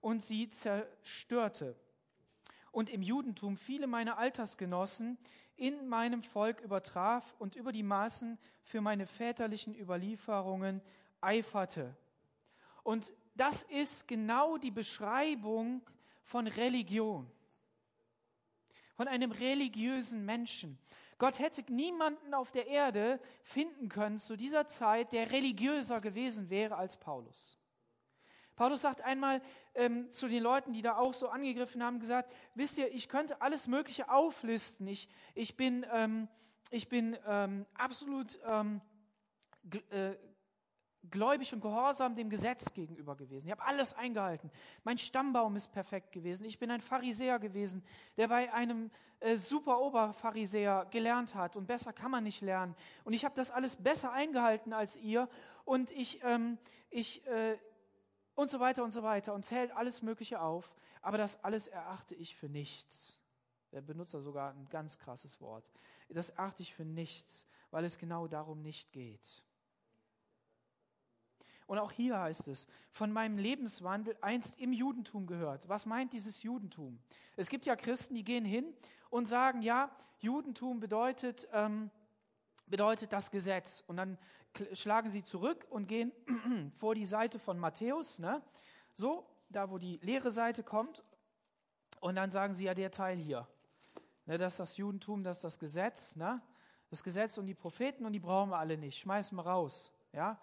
[0.00, 1.76] und sie zerstörte.
[2.70, 5.18] Und im Judentum viele meiner Altersgenossen
[5.56, 10.82] in meinem Volk übertraf und über die Maßen für meine väterlichen Überlieferungen
[11.20, 11.96] eiferte.
[12.82, 15.82] Und das ist genau die Beschreibung
[16.24, 17.30] von Religion,
[18.94, 20.78] von einem religiösen Menschen.
[21.18, 26.76] Gott hätte niemanden auf der Erde finden können zu dieser Zeit, der religiöser gewesen wäre
[26.76, 27.58] als Paulus.
[28.56, 29.40] Paulus sagt einmal
[29.74, 33.40] ähm, zu den Leuten, die da auch so angegriffen haben, gesagt, wisst ihr, ich könnte
[33.40, 34.86] alles Mögliche auflisten.
[34.86, 36.28] Ich, ich bin, ähm,
[36.70, 38.80] ich bin ähm, absolut ähm,
[39.90, 40.14] äh,
[41.10, 43.46] gläubig und gehorsam dem Gesetz gegenüber gewesen.
[43.46, 44.50] Ich habe alles eingehalten.
[44.84, 46.44] Mein Stammbaum ist perfekt gewesen.
[46.44, 47.84] Ich bin ein Pharisäer gewesen,
[48.16, 51.56] der bei einem äh, super Oberpharisäer gelernt hat.
[51.56, 52.74] Und besser kann man nicht lernen.
[53.04, 55.28] Und ich habe das alles besser eingehalten als ihr.
[55.64, 56.58] Und ich, ähm,
[56.90, 57.58] ich, äh,
[58.34, 62.14] und so weiter und so weiter und zählt alles Mögliche auf, aber das alles erachte
[62.14, 63.18] ich für nichts.
[63.72, 65.64] Der benutzt da sogar ein ganz krasses Wort.
[66.08, 69.44] Das erachte ich für nichts, weil es genau darum nicht geht.
[71.66, 75.68] Und auch hier heißt es, von meinem Lebenswandel einst im Judentum gehört.
[75.68, 76.98] Was meint dieses Judentum?
[77.36, 78.74] Es gibt ja Christen, die gehen hin
[79.10, 81.90] und sagen, ja, Judentum bedeutet, ähm,
[82.66, 83.82] bedeutet das Gesetz.
[83.86, 84.18] Und dann
[84.72, 86.12] schlagen sie zurück und gehen
[86.78, 88.42] vor die Seite von Matthäus, ne?
[88.94, 91.04] so, da wo die leere Seite kommt.
[92.00, 93.46] Und dann sagen sie ja, der Teil hier.
[94.26, 96.16] Ne, das ist das Judentum, das ist das Gesetz.
[96.16, 96.40] Ne?
[96.90, 98.98] Das Gesetz und die Propheten und die brauchen wir alle nicht.
[98.98, 99.92] Schmeißen wir raus.
[100.12, 100.38] Ja?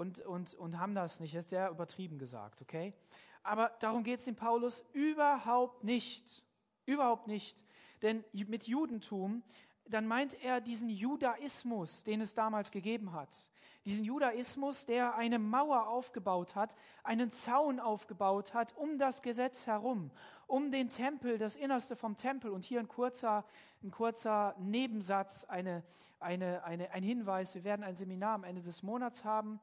[0.00, 1.34] Und, und, und haben das nicht.
[1.34, 2.94] Das ist sehr übertrieben gesagt, okay?
[3.42, 6.42] Aber darum geht es dem Paulus überhaupt nicht.
[6.86, 7.62] Überhaupt nicht.
[8.00, 9.42] Denn mit Judentum
[9.90, 13.36] dann meint er diesen Judaismus, den es damals gegeben hat.
[13.84, 20.10] Diesen Judaismus, der eine Mauer aufgebaut hat, einen Zaun aufgebaut hat um das Gesetz herum,
[20.46, 22.50] um den Tempel, das Innerste vom Tempel.
[22.50, 23.44] Und hier ein kurzer,
[23.82, 25.82] ein kurzer Nebensatz, eine,
[26.20, 27.54] eine, eine, ein Hinweis.
[27.54, 29.60] Wir werden ein Seminar am Ende des Monats haben.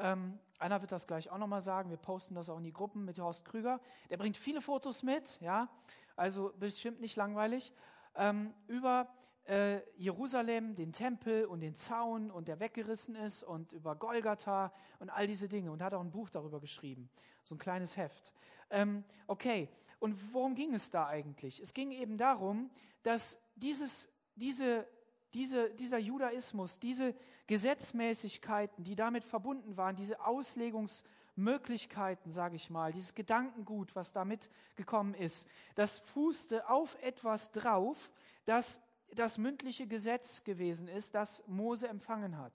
[0.00, 1.90] Ähm, Anna wird das gleich auch nochmal sagen.
[1.90, 3.80] Wir posten das auch in die Gruppen mit Horst Krüger.
[4.08, 5.68] Der bringt viele Fotos mit, ja,
[6.16, 7.72] also bestimmt nicht langweilig,
[8.14, 9.08] ähm, über
[9.46, 15.10] äh, Jerusalem, den Tempel und den Zaun und der weggerissen ist und über Golgatha und
[15.10, 17.10] all diese Dinge und hat auch ein Buch darüber geschrieben,
[17.42, 18.32] so ein kleines Heft.
[18.70, 21.60] Ähm, okay, und worum ging es da eigentlich?
[21.60, 22.70] Es ging eben darum,
[23.02, 24.86] dass dieses, diese,
[25.34, 27.14] diese, dieser Judaismus, diese
[27.46, 35.14] Gesetzmäßigkeiten, die damit verbunden waren, diese Auslegungsmöglichkeiten, sage ich mal, dieses Gedankengut, was damit gekommen
[35.14, 38.10] ist, das fußte auf etwas drauf,
[38.44, 38.80] das
[39.14, 42.52] das mündliche Gesetz gewesen ist, das Mose empfangen hat.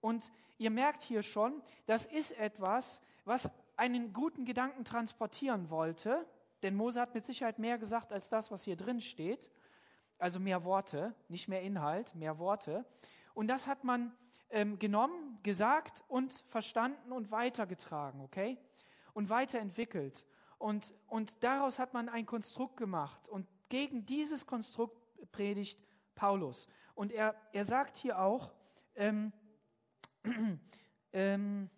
[0.00, 6.26] Und ihr merkt hier schon, das ist etwas, was einen guten Gedanken transportieren wollte,
[6.62, 9.50] denn Mose hat mit Sicherheit mehr gesagt als das, was hier drin steht,
[10.24, 12.86] also mehr Worte, nicht mehr Inhalt, mehr Worte.
[13.34, 14.10] Und das hat man
[14.48, 18.56] ähm, genommen, gesagt und verstanden und weitergetragen, okay?
[19.12, 20.24] Und weiterentwickelt.
[20.56, 23.28] Und, und daraus hat man ein Konstrukt gemacht.
[23.28, 24.96] Und gegen dieses Konstrukt
[25.30, 25.78] predigt
[26.14, 26.68] Paulus.
[26.94, 28.54] Und er, er sagt hier auch,
[28.94, 29.30] ähm,
[31.12, 31.68] ähm,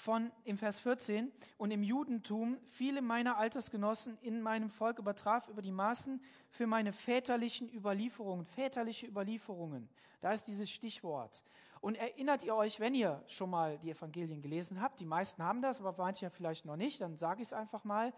[0.00, 5.60] von im Vers 14 und im Judentum viele meiner Altersgenossen in meinem Volk übertraf über
[5.60, 9.88] die Maßen für meine väterlichen Überlieferungen, väterliche Überlieferungen.
[10.22, 11.42] Da ist dieses Stichwort.
[11.82, 15.60] Und erinnert ihr euch, wenn ihr schon mal die Evangelien gelesen habt, die meisten haben
[15.62, 18.12] das, aber manche ja vielleicht noch nicht, dann sage ich es einfach mal.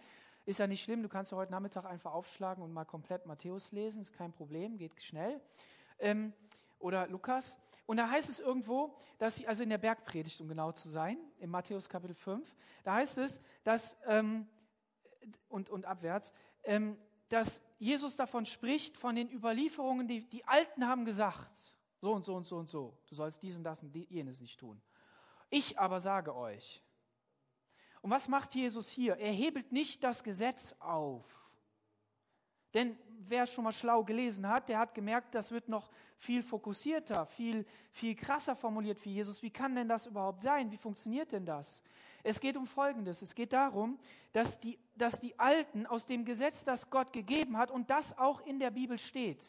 [0.46, 3.70] Ist ja nicht schlimm, du kannst ja heute Nachmittag einfach aufschlagen und mal komplett Matthäus
[3.72, 5.40] lesen, ist kein Problem, geht schnell.
[5.98, 6.32] Ähm,
[6.82, 7.58] oder Lukas.
[7.86, 11.18] Und da heißt es irgendwo, dass sie, also in der Bergpredigt, um genau zu sein,
[11.38, 14.48] im Matthäus Kapitel 5, da heißt es, dass, ähm,
[15.48, 16.32] und, und abwärts,
[16.64, 16.96] ähm,
[17.28, 22.34] dass Jesus davon spricht, von den Überlieferungen, die die Alten haben gesagt, so und so
[22.34, 24.80] und so und so, du sollst dies und das und jenes nicht tun.
[25.50, 26.82] Ich aber sage euch.
[28.00, 29.16] Und was macht Jesus hier?
[29.16, 31.41] Er hebelt nicht das Gesetz auf.
[32.74, 32.96] Denn
[33.28, 37.66] wer schon mal schlau gelesen hat, der hat gemerkt, das wird noch viel fokussierter, viel,
[37.90, 39.42] viel krasser formuliert wie Jesus.
[39.42, 40.70] Wie kann denn das überhaupt sein?
[40.70, 41.82] Wie funktioniert denn das?
[42.22, 43.22] Es geht um Folgendes.
[43.22, 43.98] Es geht darum,
[44.32, 48.40] dass die, dass die Alten aus dem Gesetz, das Gott gegeben hat und das auch
[48.46, 49.44] in der Bibel steht,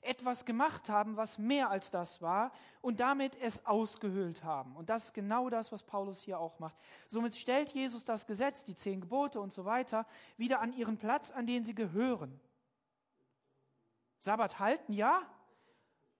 [0.00, 4.74] etwas gemacht haben, was mehr als das war und damit es ausgehöhlt haben.
[4.76, 6.76] Und das ist genau das, was Paulus hier auch macht.
[7.08, 11.30] Somit stellt Jesus das Gesetz, die zehn Gebote und so weiter, wieder an ihren Platz,
[11.30, 12.40] an den sie gehören.
[14.18, 15.22] Sabbat halten, ja,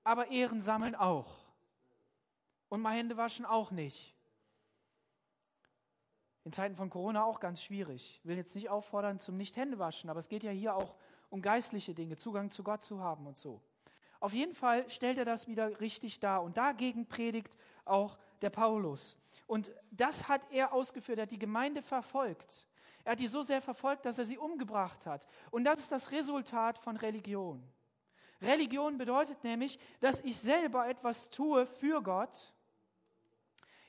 [0.04, 1.37] aber Ehren sammeln auch.
[2.68, 4.14] Und mal Hände waschen auch nicht.
[6.44, 8.20] In Zeiten von Corona auch ganz schwierig.
[8.22, 10.94] Ich will jetzt nicht auffordern zum Nicht-Hände-Waschen, aber es geht ja hier auch
[11.28, 13.61] um geistliche Dinge, Zugang zu Gott zu haben und so.
[14.20, 19.16] Auf jeden Fall stellt er das wieder richtig dar und dagegen predigt auch der Paulus.
[19.46, 22.66] Und das hat er ausgeführt, er hat die Gemeinde verfolgt.
[23.04, 25.28] Er hat die so sehr verfolgt, dass er sie umgebracht hat.
[25.50, 27.62] Und das ist das Resultat von Religion.
[28.40, 32.53] Religion bedeutet nämlich, dass ich selber etwas tue für Gott.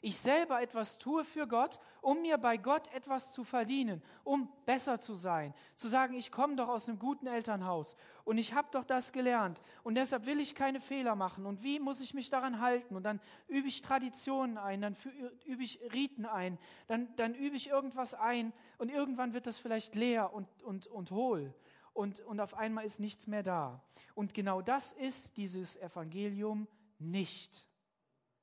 [0.02, 4.98] Ich selber etwas tue für Gott, um mir bei Gott etwas zu verdienen, um besser
[5.02, 5.54] zu sein.
[5.76, 9.62] Zu sagen, ich komme doch aus einem guten Elternhaus und ich habe doch das gelernt
[9.84, 11.46] und deshalb will ich keine Fehler machen.
[11.46, 12.96] Und wie muss ich mich daran halten?
[12.96, 14.96] Und dann übe ich Traditionen ein, dann
[15.44, 16.58] übe ich Riten ein,
[16.88, 21.12] dann, dann übe ich irgendwas ein und irgendwann wird das vielleicht leer und, und, und
[21.12, 21.54] hohl
[22.00, 23.84] und, und auf einmal ist nichts mehr da.
[24.16, 26.66] Und genau das ist dieses Evangelium
[26.98, 27.68] nicht.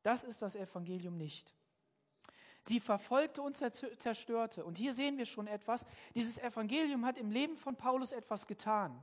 [0.02, 1.54] Das ist das Evangelium nicht.
[2.60, 4.62] Sie verfolgte und zerstörte.
[4.62, 5.86] Und hier sehen wir schon etwas.
[6.14, 9.02] Dieses Evangelium hat im Leben von Paulus etwas getan.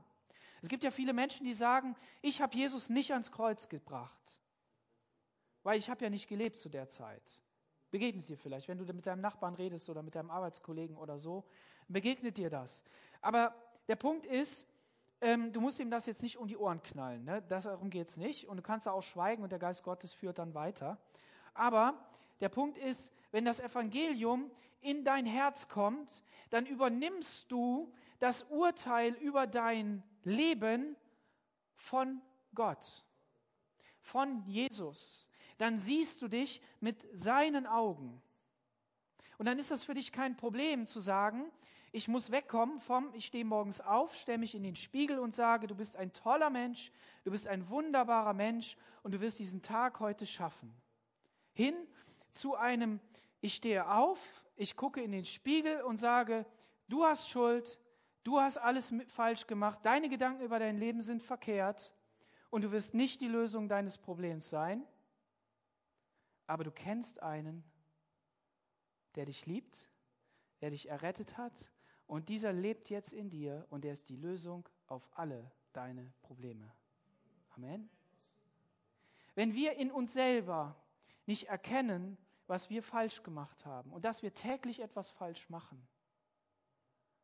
[0.62, 4.40] Es gibt ja viele Menschen, die sagen, ich habe Jesus nicht ans Kreuz gebracht,
[5.64, 7.42] weil ich habe ja nicht gelebt zu der Zeit.
[7.90, 11.44] Begegnet dir vielleicht, wenn du mit deinem Nachbarn redest oder mit deinem Arbeitskollegen oder so,
[11.88, 12.84] begegnet dir das.
[13.20, 13.56] Aber
[13.88, 14.68] der Punkt ist,
[15.22, 17.24] ähm, du musst ihm das jetzt nicht um die Ohren knallen.
[17.24, 17.42] Ne?
[17.42, 18.48] darum geht es nicht.
[18.48, 20.98] Und du kannst da auch schweigen und der Geist Gottes führt dann weiter.
[21.54, 21.98] Aber
[22.42, 29.14] der Punkt ist, wenn das Evangelium in dein Herz kommt, dann übernimmst du das Urteil
[29.14, 30.98] über dein Leben
[31.76, 32.22] von
[32.54, 33.06] Gott,
[34.02, 35.30] von Jesus.
[35.58, 38.22] Dann siehst du dich mit seinen Augen.
[39.38, 41.52] Und dann ist das für dich kein Problem zu sagen,
[41.96, 45.68] ich muss wegkommen vom, ich stehe morgens auf, stelle mich in den Spiegel und sage,
[45.68, 46.92] du bist ein toller Mensch,
[47.24, 50.74] du bist ein wunderbarer Mensch und du wirst diesen Tag heute schaffen.
[51.54, 51.76] Hin
[52.32, 53.00] zu einem,
[53.42, 56.48] ich stehe auf, ich gucke in den Spiegel und sage,
[56.90, 57.80] du hast Schuld,
[58.24, 61.94] du hast alles falsch gemacht, deine Gedanken über dein Leben sind verkehrt
[62.50, 64.84] und du wirst nicht die Lösung deines Problems sein,
[66.48, 67.64] aber du kennst einen,
[69.14, 69.88] der dich liebt,
[70.62, 71.70] der dich errettet hat
[72.08, 76.72] und dieser lebt jetzt in dir und er ist die Lösung auf alle deine Probleme.
[77.56, 77.90] Amen.
[79.36, 80.76] Wenn wir in uns selber
[81.26, 85.88] nicht erkennen, was wir falsch gemacht haben und dass wir täglich etwas falsch machen,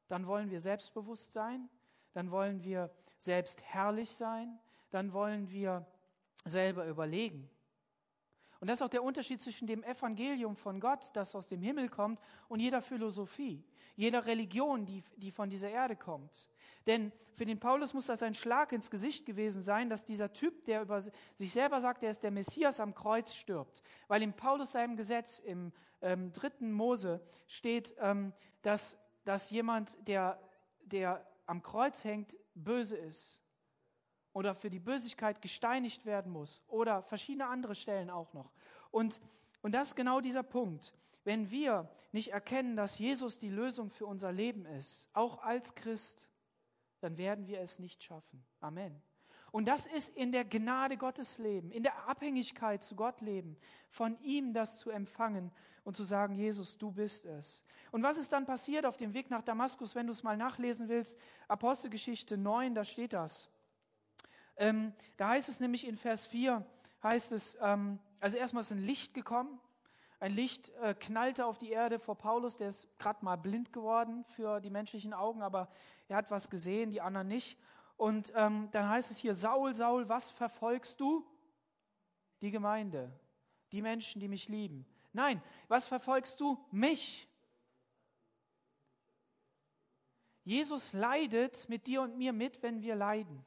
[0.07, 1.69] dann wollen wir selbstbewusst sein,
[2.13, 2.89] dann wollen wir
[3.19, 5.85] selbst herrlich sein, dann wollen wir
[6.45, 7.49] selber überlegen.
[8.59, 11.89] Und das ist auch der Unterschied zwischen dem Evangelium von Gott, das aus dem Himmel
[11.89, 12.19] kommt,
[12.49, 13.63] und jeder Philosophie,
[13.95, 16.49] jeder Religion, die, die von dieser Erde kommt.
[16.85, 20.65] Denn für den Paulus muss das ein Schlag ins Gesicht gewesen sein, dass dieser Typ,
[20.65, 23.81] der über sich selber sagt, er ist der Messias, am Kreuz stirbt.
[24.09, 30.37] Weil in Paulus seinem Gesetz im ähm, dritten Mose steht, ähm, dass, dass jemand, der,
[30.83, 33.39] der am Kreuz hängt, böse ist
[34.33, 38.51] oder für die Bösigkeit gesteinigt werden muss oder verschiedene andere Stellen auch noch.
[38.91, 39.21] Und,
[39.61, 40.93] und das ist genau dieser Punkt.
[41.23, 46.29] Wenn wir nicht erkennen, dass Jesus die Lösung für unser Leben ist, auch als Christ,
[47.01, 48.43] dann werden wir es nicht schaffen.
[48.59, 49.01] Amen.
[49.51, 53.57] Und das ist in der Gnade Gottes leben, in der Abhängigkeit zu Gott leben,
[53.89, 55.51] von ihm das zu empfangen
[55.83, 57.63] und zu sagen, Jesus, du bist es.
[57.91, 60.87] Und was ist dann passiert auf dem Weg nach Damaskus, wenn du es mal nachlesen
[60.87, 61.19] willst?
[61.47, 63.49] Apostelgeschichte 9, da steht das.
[64.59, 66.65] Ähm, da heißt es nämlich in Vers 4,
[67.01, 69.59] heißt es, ähm, also erstmal ist ein Licht gekommen.
[70.19, 74.25] Ein Licht äh, knallte auf die Erde vor Paulus, der ist gerade mal blind geworden
[74.25, 75.69] für die menschlichen Augen, aber
[76.09, 77.57] er hat was gesehen, die anderen nicht.
[77.95, 81.25] Und ähm, dann heißt es hier, Saul, Saul, was verfolgst du?
[82.41, 83.17] Die Gemeinde,
[83.71, 84.85] die Menschen, die mich lieben.
[85.13, 86.57] Nein, was verfolgst du?
[86.71, 87.29] Mich.
[90.43, 93.45] Jesus leidet mit dir und mir mit, wenn wir leiden.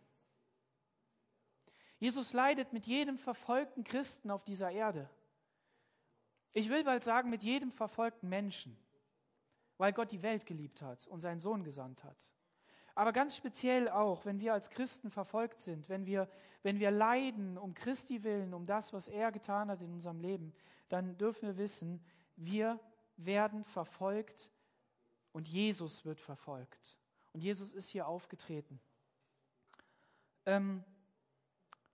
[2.03, 5.09] Jesus leidet mit jedem verfolgten Christen auf dieser Erde.
[6.53, 8.77] Ich will bald sagen, mit jedem verfolgten Menschen,
[9.79, 12.33] weil Gott die Welt geliebt hat und seinen Sohn gesandt hat.
[12.97, 16.29] Aber ganz speziell auch, wenn wir als Christen verfolgt sind, wenn wir,
[16.65, 20.53] wenn wir leiden um Christi willen, um das, was er getan hat in unserem Leben,
[20.89, 22.81] dann dürfen wir wissen, wir
[23.17, 24.51] werden verfolgt
[25.31, 26.99] und Jesus wird verfolgt.
[27.33, 28.81] Und Jesus ist hier aufgetreten.
[30.47, 30.83] Ähm,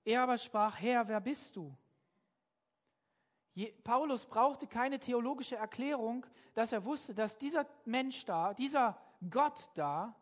[0.04, 1.76] er aber sprach, Herr, wer bist du?
[3.54, 8.96] Je, Paulus brauchte keine theologische Erklärung, dass er wusste, dass dieser Mensch da, dieser
[9.28, 10.14] Gott da,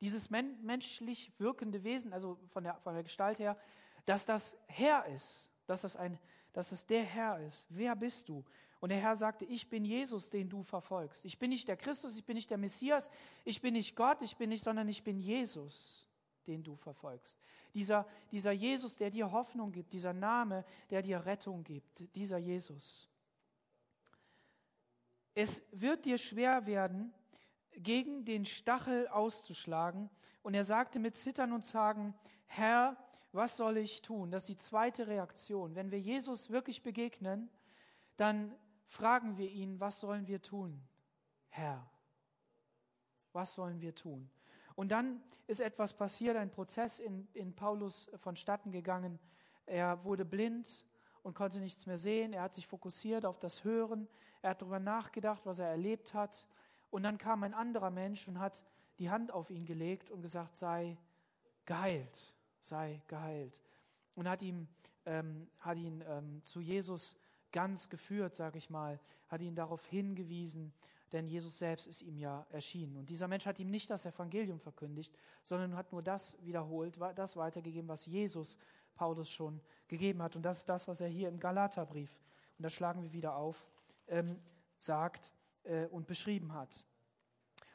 [0.00, 3.56] dieses men menschlich wirkende Wesen, also von der, von der Gestalt her,
[4.04, 6.18] dass das Herr ist, dass das, ein,
[6.52, 7.66] dass das der Herr ist.
[7.70, 8.44] Wer bist du?
[8.80, 11.24] Und der Herr sagte, ich bin Jesus, den du verfolgst.
[11.24, 13.10] Ich bin nicht der Christus, ich bin nicht der Messias,
[13.44, 16.08] ich bin nicht Gott, ich bin nicht, sondern ich bin Jesus,
[16.48, 17.38] den du verfolgst.
[17.74, 23.08] Dieser, dieser Jesus, der dir Hoffnung gibt, dieser Name, der dir Rettung gibt, dieser Jesus.
[25.34, 27.14] Es wird dir schwer werden,
[27.74, 30.10] gegen den Stachel auszuschlagen.
[30.42, 32.14] Und er sagte mit Zittern und Zagen,
[32.46, 32.96] Herr,
[33.32, 34.30] was soll ich tun?
[34.30, 35.74] Das ist die zweite Reaktion.
[35.74, 37.50] Wenn wir Jesus wirklich begegnen,
[38.16, 38.54] dann
[38.86, 40.82] fragen wir ihn, was sollen wir tun?
[41.48, 41.88] Herr,
[43.32, 44.28] was sollen wir tun?
[44.74, 49.18] Und dann ist etwas passiert, ein Prozess in, in Paulus vonstatten gegangen.
[49.66, 50.86] Er wurde blind
[51.22, 52.32] und konnte nichts mehr sehen.
[52.32, 54.08] Er hat sich fokussiert auf das Hören.
[54.40, 56.46] Er hat darüber nachgedacht, was er erlebt hat.
[56.90, 58.64] Und dann kam ein anderer Mensch und hat
[58.98, 60.96] die Hand auf ihn gelegt und gesagt, sei
[61.64, 63.60] geheilt, sei geheilt.
[64.14, 64.68] Und hat, ihm,
[65.06, 67.16] ähm, hat ihn ähm, zu Jesus
[67.50, 70.72] ganz geführt, sage ich mal, hat ihn darauf hingewiesen,
[71.12, 72.96] denn Jesus selbst ist ihm ja erschienen.
[72.96, 77.36] Und dieser Mensch hat ihm nicht das Evangelium verkündigt, sondern hat nur das wiederholt, das
[77.36, 78.58] weitergegeben, was Jesus
[78.94, 80.36] Paulus schon gegeben hat.
[80.36, 82.10] Und das ist das, was er hier im Galaterbrief,
[82.58, 83.66] und da schlagen wir wieder auf,
[84.08, 84.38] ähm,
[84.78, 85.32] sagt
[85.64, 86.84] äh, und beschrieben hat.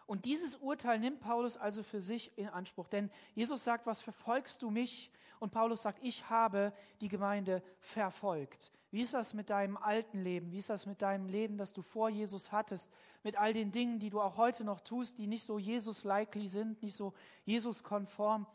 [0.06, 2.88] Und dieses Urteil nimmt Paulus also für sich in Anspruch.
[2.88, 5.12] Denn Jesus sagt, was verfolgst du mich?
[5.40, 8.72] Und Paulus sagt, ich habe die Gemeinde verfolgt.
[8.90, 10.52] Wie ist das mit deinem alten Leben?
[10.52, 12.92] Wie ist das mit deinem Leben, das du vor Jesus hattest?
[13.22, 16.82] Mit all den Dingen, die du auch heute noch tust, die nicht so Jesus-likely sind,
[16.82, 18.48] nicht so Jesus-konform?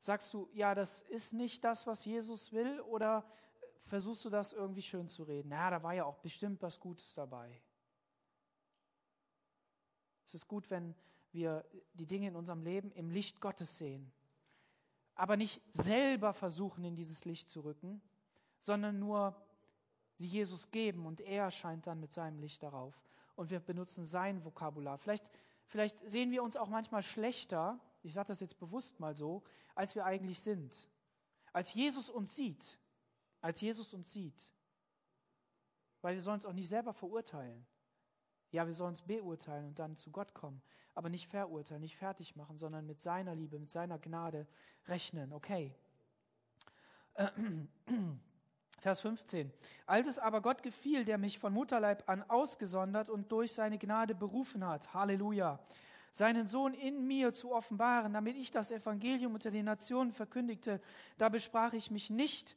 [0.00, 2.80] Sagst du, ja, das ist nicht das, was Jesus will?
[2.82, 3.24] Oder
[3.86, 5.48] versuchst du das irgendwie schön zu reden?
[5.48, 7.60] Na, da war ja auch bestimmt was Gutes dabei.
[10.26, 10.94] Es ist gut, wenn
[11.32, 14.12] wir die Dinge in unserem Leben im Licht Gottes sehen,
[15.14, 18.02] aber nicht selber versuchen, in dieses Licht zu rücken,
[18.60, 19.34] sondern nur
[20.14, 22.94] sie Jesus geben und er scheint dann mit seinem Licht darauf.
[23.36, 24.98] Und wir benutzen sein Vokabular.
[24.98, 25.30] Vielleicht,
[25.66, 29.42] vielleicht sehen wir uns auch manchmal schlechter, ich sage das jetzt bewusst mal so,
[29.74, 30.88] als wir eigentlich sind.
[31.52, 32.78] Als Jesus uns sieht.
[33.40, 34.50] Als Jesus uns sieht.
[36.02, 37.64] Weil wir sollen uns auch nicht selber verurteilen.
[38.50, 40.62] Ja, wir sollen uns beurteilen und dann zu Gott kommen,
[40.94, 44.46] aber nicht verurteilen, nicht fertig machen, sondern mit seiner Liebe, mit seiner Gnade
[44.86, 45.32] rechnen.
[45.32, 45.74] Okay.
[48.78, 49.52] Vers 15.
[49.86, 54.14] Als es aber Gott gefiel, der mich von Mutterleib an ausgesondert und durch seine Gnade
[54.14, 55.58] berufen hat, Halleluja,
[56.12, 60.80] seinen Sohn in mir zu offenbaren, damit ich das Evangelium unter den Nationen verkündigte,
[61.18, 62.56] da besprach ich mich nicht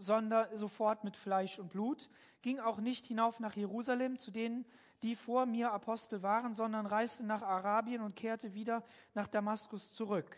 [0.00, 2.08] sondern sofort mit Fleisch und Blut,
[2.42, 4.64] ging auch nicht hinauf nach Jerusalem zu denen,
[5.02, 8.82] die vor mir Apostel waren, sondern reiste nach Arabien und kehrte wieder
[9.14, 10.36] nach Damaskus zurück.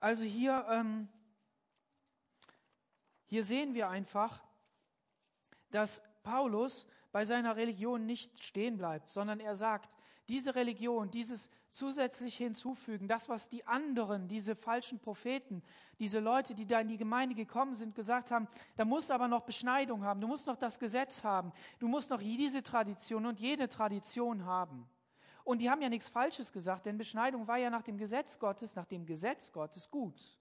[0.00, 1.08] Also hier, ähm,
[3.30, 4.42] hier sehen wir einfach,
[5.70, 9.96] dass Paulus bei seiner Religion nicht stehen bleibt, sondern er sagt,
[10.28, 15.62] diese Religion, dieses zusätzlich hinzufügen, das, was die anderen, diese falschen Propheten,
[16.00, 19.28] diese Leute, die da in die Gemeinde gekommen sind, gesagt haben, da musst du aber
[19.28, 23.38] noch Beschneidung haben, du musst noch das Gesetz haben, du musst noch diese Tradition und
[23.38, 24.88] jede Tradition haben.
[25.44, 28.74] Und die haben ja nichts Falsches gesagt, denn Beschneidung war ja nach dem Gesetz Gottes,
[28.74, 30.39] nach dem Gesetz Gottes gut.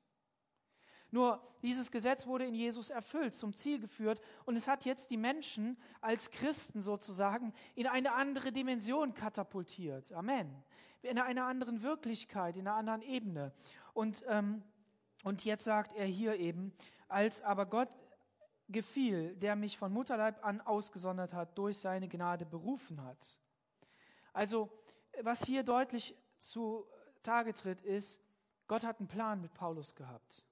[1.11, 5.17] Nur dieses Gesetz wurde in Jesus erfüllt, zum Ziel geführt und es hat jetzt die
[5.17, 10.11] Menschen als Christen sozusagen in eine andere Dimension katapultiert.
[10.13, 10.63] Amen.
[11.01, 13.53] In einer anderen Wirklichkeit, in einer anderen Ebene.
[13.93, 14.63] Und ähm,
[15.23, 16.71] Und jetzt sagt er hier eben,
[17.09, 17.89] als aber Gott
[18.69, 23.37] gefiel, der mich von Mutterleib an ausgesondert hat, durch seine Gnade berufen hat.
[24.31, 24.69] Also,
[25.21, 26.85] was hier deutlich zu
[27.21, 28.21] Tage tritt, ist,
[28.67, 30.45] Gott hat einen Plan mit Paulus gehabt.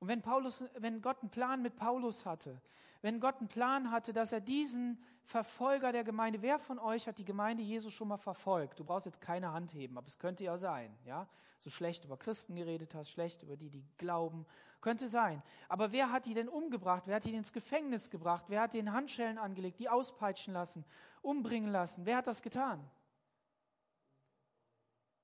[0.00, 2.60] Und wenn, Paulus, wenn Gott einen Plan mit Paulus hatte,
[3.02, 7.18] wenn Gott einen Plan hatte, dass er diesen Verfolger der Gemeinde, wer von euch hat
[7.18, 8.80] die Gemeinde Jesus schon mal verfolgt?
[8.80, 11.28] Du brauchst jetzt keine Hand heben, aber es könnte ja sein, ja?
[11.58, 14.46] So schlecht über Christen geredet hast, schlecht über die, die glauben,
[14.80, 15.42] könnte sein.
[15.68, 17.02] Aber wer hat die denn umgebracht?
[17.06, 18.44] Wer hat die ins Gefängnis gebracht?
[18.48, 20.84] Wer hat den Handschellen angelegt, die auspeitschen lassen,
[21.20, 22.06] umbringen lassen?
[22.06, 22.88] Wer hat das getan?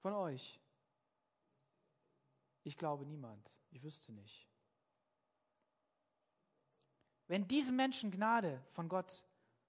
[0.01, 0.61] Von euch?
[2.64, 3.49] Ich glaube niemand.
[3.70, 4.47] Ich wüsste nicht.
[7.35, 9.24] Wenn diesem Menschen Gnade von Gott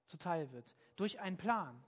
[0.06, 1.84] zuteil wird, durch einen Plan,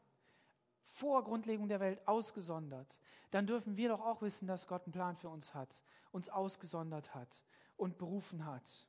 [0.88, 3.00] vor Grundlegung der Welt ausgesondert,
[3.30, 7.14] dann dürfen wir doch auch wissen, dass Gott einen Plan für uns hat, uns ausgesondert
[7.14, 7.44] hat
[7.76, 8.88] und berufen hat,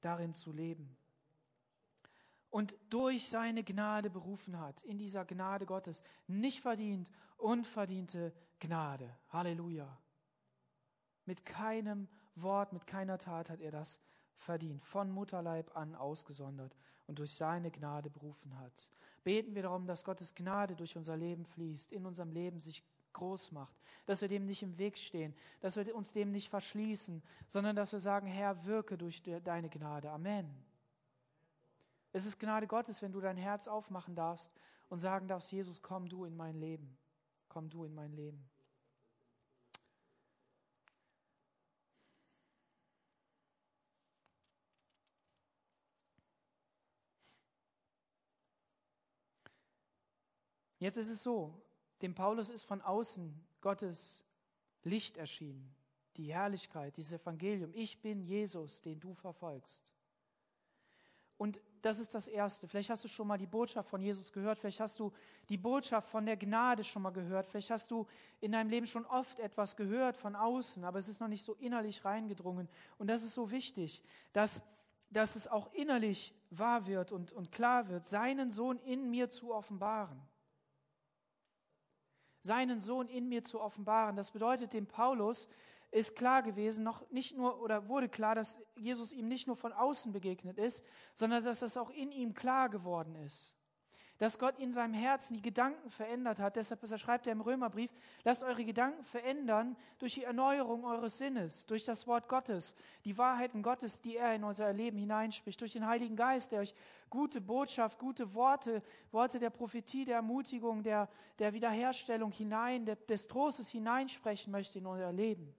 [0.00, 0.96] darin zu leben.
[2.50, 9.16] Und durch seine Gnade berufen hat, in dieser Gnade Gottes, nicht verdient, unverdiente Gnade.
[9.28, 10.00] Halleluja.
[11.26, 14.00] Mit keinem Wort, mit keiner Tat hat er das
[14.36, 16.76] verdient, von Mutterleib an ausgesondert
[17.06, 18.90] und durch seine Gnade berufen hat.
[19.22, 22.82] Beten wir darum, dass Gottes Gnade durch unser Leben fließt, in unserem Leben sich
[23.12, 23.74] groß macht,
[24.06, 27.92] dass wir dem nicht im Weg stehen, dass wir uns dem nicht verschließen, sondern dass
[27.92, 30.10] wir sagen, Herr, wirke durch deine Gnade.
[30.10, 30.52] Amen.
[32.12, 34.52] Es ist Gnade Gottes, wenn du dein Herz aufmachen darfst
[34.88, 36.96] und sagen darfst, Jesus, komm du in mein Leben.
[37.48, 38.44] Komm du in mein Leben.
[50.84, 51.54] Jetzt ist es so,
[52.02, 54.22] dem Paulus ist von außen Gottes
[54.82, 55.74] Licht erschienen,
[56.18, 57.70] die Herrlichkeit, dieses Evangelium.
[57.72, 59.94] Ich bin Jesus, den du verfolgst.
[61.38, 62.68] Und das ist das Erste.
[62.68, 65.10] Vielleicht hast du schon mal die Botschaft von Jesus gehört, vielleicht hast du
[65.48, 68.06] die Botschaft von der Gnade schon mal gehört, vielleicht hast du
[68.42, 71.54] in deinem Leben schon oft etwas gehört von außen, aber es ist noch nicht so
[71.54, 72.68] innerlich reingedrungen.
[72.98, 74.02] Und das ist so wichtig,
[74.34, 74.60] dass,
[75.08, 79.54] dass es auch innerlich wahr wird und, und klar wird, seinen Sohn in mir zu
[79.54, 80.20] offenbaren
[82.44, 84.16] seinen Sohn in mir zu offenbaren.
[84.16, 85.48] Das bedeutet, dem Paulus
[85.90, 89.72] ist klar gewesen, noch nicht nur oder wurde klar, dass Jesus ihm nicht nur von
[89.72, 90.84] außen begegnet ist,
[91.14, 93.56] sondern dass das auch in ihm klar geworden ist
[94.24, 96.56] dass Gott in seinem Herzen die Gedanken verändert hat.
[96.56, 97.90] Deshalb schreibt er im Römerbrief,
[98.22, 103.62] lasst eure Gedanken verändern durch die Erneuerung eures Sinnes, durch das Wort Gottes, die Wahrheiten
[103.62, 106.74] Gottes, die er in unser Leben hineinspricht, durch den Heiligen Geist, der euch
[107.10, 113.28] gute Botschaft, gute Worte, Worte der Prophetie, der Ermutigung, der, der Wiederherstellung hinein, der, des
[113.28, 115.54] Trostes hineinsprechen möchte in unser Leben.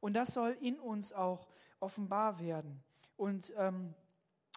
[0.00, 1.46] Und das soll in uns auch
[1.78, 2.82] offenbar werden.
[3.18, 3.92] Und ähm,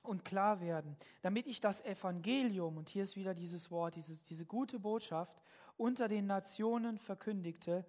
[0.03, 4.45] und klar werden, damit ich das Evangelium, und hier ist wieder dieses Wort, dieses, diese
[4.45, 5.41] gute Botschaft,
[5.77, 7.85] unter den Nationen verkündigte.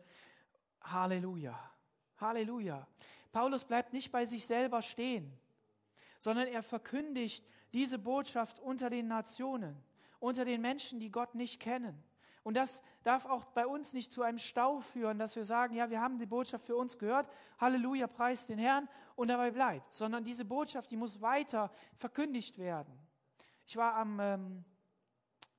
[0.83, 1.59] Halleluja.
[2.19, 2.87] Halleluja.
[3.33, 5.33] Paulus bleibt nicht bei sich selber stehen,
[6.19, 9.83] sondern er verkündigt diese Botschaft unter den Nationen,
[10.21, 12.03] unter den Menschen, die Gott nicht kennen.
[12.45, 15.91] Und das darf auch bei uns nicht zu einem Stau führen, dass wir sagen, ja,
[15.91, 18.89] wir haben die Botschaft für uns gehört, Halleluja, preist den Herrn
[19.23, 22.93] und dabei bleibt, sondern diese Botschaft, die muss weiter verkündigt werden.
[23.67, 24.65] Ich war am ähm,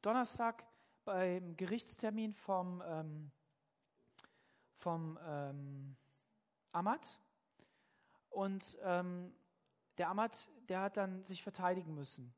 [0.01, 0.66] Donnerstag
[1.05, 3.32] beim Gerichtstermin vom, ähm,
[4.78, 5.95] vom ähm,
[6.72, 7.20] Amat
[8.30, 9.34] und ähm,
[9.97, 12.34] der Amat, der hat dann sich verteidigen müssen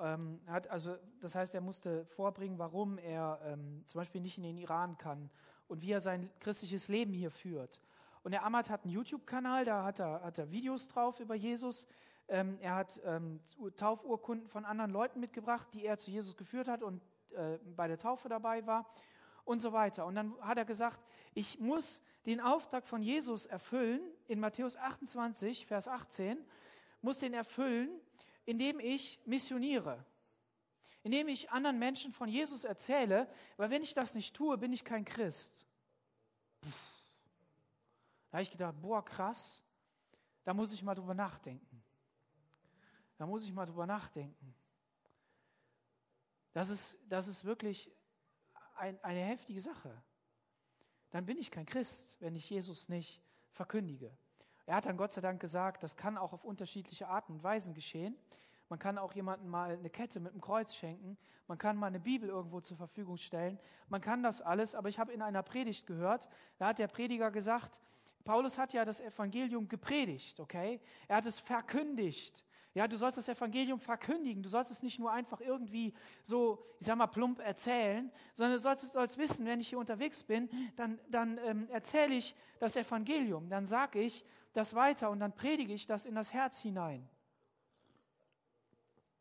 [0.00, 4.44] ähm, hat also, das heißt, er musste vorbringen, warum er ähm, zum Beispiel nicht in
[4.44, 5.30] den Iran kann
[5.66, 7.80] und wie er sein christliches Leben hier führt.
[8.22, 11.86] Und der Ahmad hat einen YouTube-Kanal, da hat er, hat er Videos drauf über Jesus.
[12.28, 13.40] Ähm, er hat ähm,
[13.76, 17.98] Taufurkunden von anderen Leuten mitgebracht, die er zu Jesus geführt hat und äh, bei der
[17.98, 18.90] Taufe dabei war
[19.44, 20.04] und so weiter.
[20.04, 21.00] Und dann hat er gesagt,
[21.32, 26.38] ich muss den Auftrag von Jesus erfüllen, in Matthäus 28, Vers 18,
[27.00, 27.88] muss den erfüllen,
[28.44, 30.04] indem ich missioniere,
[31.02, 34.84] indem ich anderen Menschen von Jesus erzähle, weil wenn ich das nicht tue, bin ich
[34.84, 35.66] kein Christ.
[36.60, 36.68] Puh.
[38.30, 39.64] Da habe ich gedacht, boah, krass,
[40.44, 41.82] da muss ich mal drüber nachdenken.
[43.16, 44.54] Da muss ich mal drüber nachdenken.
[46.52, 47.90] Das ist, das ist wirklich
[48.76, 50.02] ein, eine heftige Sache.
[51.10, 53.22] Dann bin ich kein Christ, wenn ich Jesus nicht
[53.52, 54.16] verkündige.
[54.66, 57.74] Er hat dann Gott sei Dank gesagt, das kann auch auf unterschiedliche Arten und Weisen
[57.74, 58.16] geschehen.
[58.68, 61.16] Man kann auch jemandem mal eine Kette mit einem Kreuz schenken.
[61.46, 63.58] Man kann mal eine Bibel irgendwo zur Verfügung stellen.
[63.88, 67.30] Man kann das alles, aber ich habe in einer Predigt gehört, da hat der Prediger
[67.30, 67.80] gesagt,
[68.28, 70.82] Paulus hat ja das Evangelium gepredigt, okay?
[71.08, 72.44] Er hat es verkündigt.
[72.74, 74.42] Ja, du sollst das Evangelium verkündigen.
[74.42, 78.58] Du sollst es nicht nur einfach irgendwie so, ich sag mal, plump erzählen, sondern du
[78.58, 82.76] sollst es sollst wissen, wenn ich hier unterwegs bin, dann, dann ähm, erzähle ich das
[82.76, 83.48] Evangelium.
[83.48, 87.08] Dann sage ich das weiter und dann predige ich das in das Herz hinein.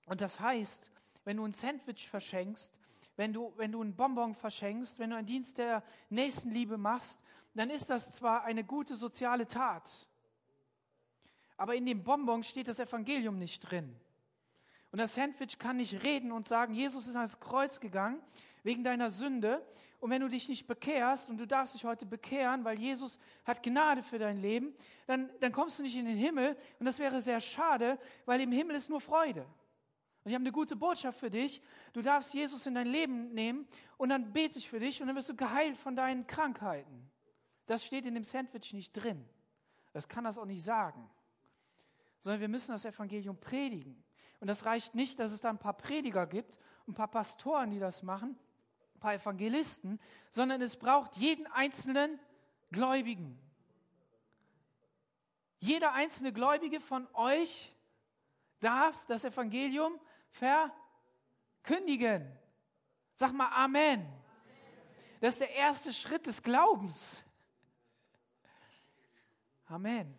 [0.07, 0.91] Und das heißt,
[1.23, 2.77] wenn du ein Sandwich verschenkst,
[3.15, 7.21] wenn du, wenn du einen Bonbon verschenkst, wenn du einen Dienst der Nächstenliebe machst,
[7.57, 10.07] dann ist das zwar eine gute soziale Tat,
[11.57, 13.99] aber in dem Bonbon steht das Evangelium nicht drin.
[14.91, 18.21] Und das Sandwich kann nicht reden und sagen, Jesus ist ans Kreuz gegangen
[18.63, 19.65] wegen deiner Sünde.
[19.99, 23.63] Und wenn du dich nicht bekehrst und du darfst dich heute bekehren, weil Jesus hat
[23.63, 24.73] Gnade für dein Leben,
[25.07, 26.55] dann, dann kommst du nicht in den Himmel.
[26.79, 29.41] Und das wäre sehr schade, weil im Himmel ist nur Freude.
[30.23, 31.61] Und ich habe eine gute Botschaft für dich.
[31.93, 35.15] Du darfst Jesus in dein Leben nehmen und dann bete ich für dich und dann
[35.15, 37.09] wirst du geheilt von deinen Krankheiten.
[37.67, 39.23] Das steht in dem Sandwich nicht drin.
[39.93, 41.09] Das kann das auch nicht sagen.
[42.19, 44.03] Sondern wir müssen das Evangelium predigen.
[44.39, 47.79] Und das reicht nicht, dass es da ein paar Prediger gibt, ein paar Pastoren, die
[47.79, 48.37] das machen,
[48.95, 49.99] ein paar Evangelisten,
[50.29, 52.19] sondern es braucht jeden einzelnen
[52.71, 53.39] Gläubigen.
[55.59, 57.73] Jeder einzelne Gläubige von euch
[58.59, 59.99] darf das Evangelium
[61.63, 62.31] verkündigen.
[63.13, 64.05] Sag mal Amen.
[65.19, 67.23] Das ist der erste Schritt des Glaubens.
[69.67, 70.17] Amen.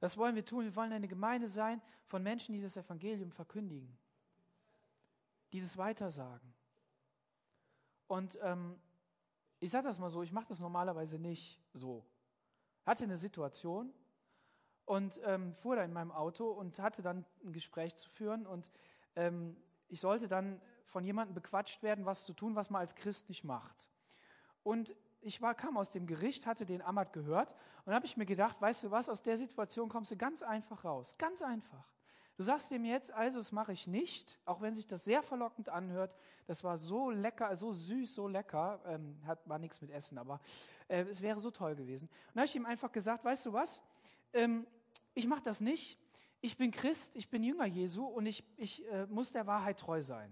[0.00, 0.64] Das wollen wir tun.
[0.64, 3.96] Wir wollen eine Gemeinde sein von Menschen, die das Evangelium verkündigen,
[5.52, 6.54] die das weitersagen.
[8.06, 8.78] Und ähm,
[9.60, 12.04] ich sage das mal so, ich mache das normalerweise nicht so.
[12.84, 13.92] Hatte eine Situation
[14.84, 18.70] und ähm, fuhr da in meinem Auto und hatte dann ein Gespräch zu führen und
[19.16, 19.56] ähm,
[19.88, 23.44] ich sollte dann von jemandem bequatscht werden, was zu tun, was man als Christ nicht
[23.44, 23.88] macht.
[24.62, 24.94] Und
[25.26, 27.52] ich war, kam aus dem Gericht, hatte den Amat gehört
[27.84, 30.84] und habe ich mir gedacht, weißt du was, aus der Situation kommst du ganz einfach
[30.84, 31.16] raus.
[31.18, 31.84] Ganz einfach.
[32.36, 35.68] Du sagst dem jetzt, also das mache ich nicht, auch wenn sich das sehr verlockend
[35.68, 36.14] anhört.
[36.46, 38.80] Das war so lecker, so süß, so lecker.
[38.86, 40.40] Ähm, hat, war nichts mit Essen, aber
[40.86, 42.08] äh, es wäre so toll gewesen.
[42.28, 43.82] Und habe ich ihm einfach gesagt, weißt du was,
[44.32, 44.66] ähm,
[45.14, 45.98] ich mache das nicht.
[46.40, 50.02] Ich bin Christ, ich bin Jünger Jesu und ich, ich äh, muss der Wahrheit treu
[50.02, 50.30] sein.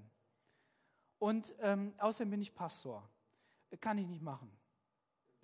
[1.19, 3.09] Und ähm, außerdem bin ich Pastor.
[3.81, 4.55] Kann ich nicht machen.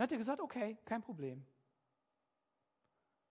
[0.01, 1.45] Dann hat er gesagt, okay, kein Problem.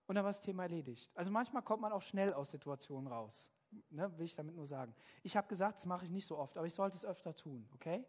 [0.06, 1.10] Und dann war das Thema erledigt.
[1.16, 3.50] Also manchmal kommt man auch schnell aus Situationen raus.
[3.90, 4.94] Ne, will ich damit nur sagen.
[5.24, 7.68] Ich habe gesagt, das mache ich nicht so oft, aber ich sollte es öfter tun,
[7.74, 8.06] okay?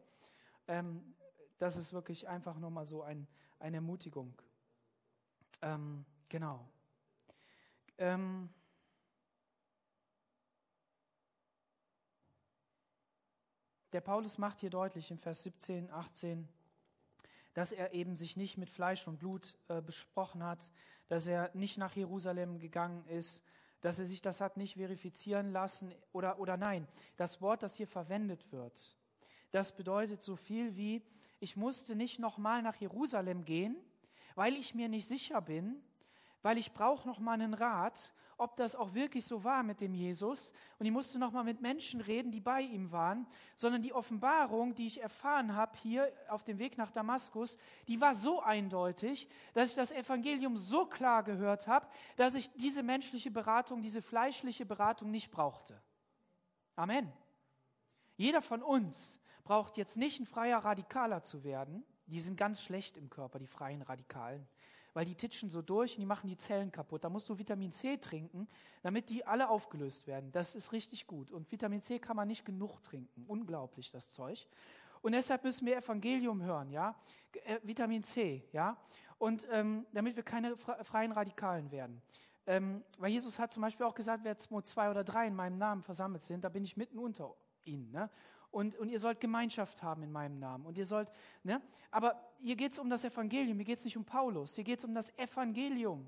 [0.67, 1.15] Ähm,
[1.57, 4.39] das ist wirklich einfach nochmal so ein, eine Ermutigung.
[5.63, 6.69] Ähm, genau.
[7.97, 8.47] Ähm,
[13.91, 16.47] der Paulus macht hier deutlich in Vers 17, 18,
[17.53, 20.71] dass er eben sich nicht mit Fleisch und Blut äh, besprochen hat,
[21.07, 23.43] dass er nicht nach Jerusalem gegangen ist,
[23.81, 26.87] dass er sich das hat nicht verifizieren lassen oder, oder nein.
[27.17, 28.97] Das Wort, das hier verwendet wird,
[29.51, 31.03] das bedeutet so viel wie,
[31.39, 33.75] ich musste nicht nochmal nach Jerusalem gehen,
[34.35, 35.81] weil ich mir nicht sicher bin,
[36.41, 39.93] weil ich brauche noch mal einen Rat, ob das auch wirklich so war mit dem
[39.93, 40.51] Jesus.
[40.79, 44.73] Und ich musste noch mal mit Menschen reden, die bei ihm waren, sondern die Offenbarung,
[44.73, 49.69] die ich erfahren habe hier auf dem Weg nach Damaskus, die war so eindeutig, dass
[49.69, 55.11] ich das Evangelium so klar gehört habe, dass ich diese menschliche Beratung, diese fleischliche Beratung
[55.11, 55.79] nicht brauchte.
[56.75, 57.13] Amen.
[58.17, 61.83] Jeder von uns braucht jetzt nicht ein freier Radikaler zu werden.
[62.07, 64.47] Die sind ganz schlecht im Körper, die freien Radikalen
[64.93, 67.03] weil die titschen so durch und die machen die Zellen kaputt.
[67.03, 68.47] Da musst du Vitamin C trinken,
[68.81, 70.31] damit die alle aufgelöst werden.
[70.31, 71.31] Das ist richtig gut.
[71.31, 73.25] Und Vitamin C kann man nicht genug trinken.
[73.27, 74.47] Unglaublich, das Zeug.
[75.01, 76.95] Und deshalb müssen wir Evangelium hören, ja.
[77.45, 78.77] Äh, Vitamin C, ja.
[79.17, 82.01] Und ähm, damit wir keine freien Radikalen werden.
[82.47, 85.83] Ähm, weil Jesus hat zum Beispiel auch gesagt, wer zwei oder drei in meinem Namen
[85.83, 87.91] versammelt sind, da bin ich mitten unter ihnen.
[87.91, 88.09] Ne?
[88.51, 90.65] Und, und ihr sollt Gemeinschaft haben in meinem Namen.
[90.65, 91.09] Und ihr sollt,
[91.43, 91.61] ne?
[91.89, 94.79] Aber hier geht es um das Evangelium, hier geht es nicht um Paulus, hier geht
[94.79, 96.07] es um das Evangelium.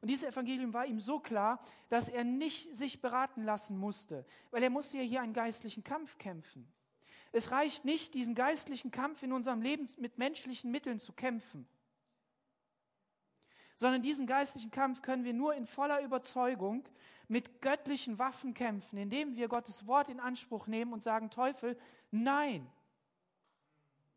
[0.00, 4.62] Und dieses Evangelium war ihm so klar, dass er nicht sich beraten lassen musste, weil
[4.62, 6.68] er musste ja hier einen geistlichen Kampf kämpfen.
[7.32, 11.66] Es reicht nicht, diesen geistlichen Kampf in unserem Leben mit menschlichen Mitteln zu kämpfen,
[13.76, 16.84] sondern diesen geistlichen Kampf können wir nur in voller Überzeugung
[17.28, 21.78] mit göttlichen Waffen kämpfen, indem wir Gottes Wort in Anspruch nehmen und sagen, Teufel,
[22.10, 22.70] nein,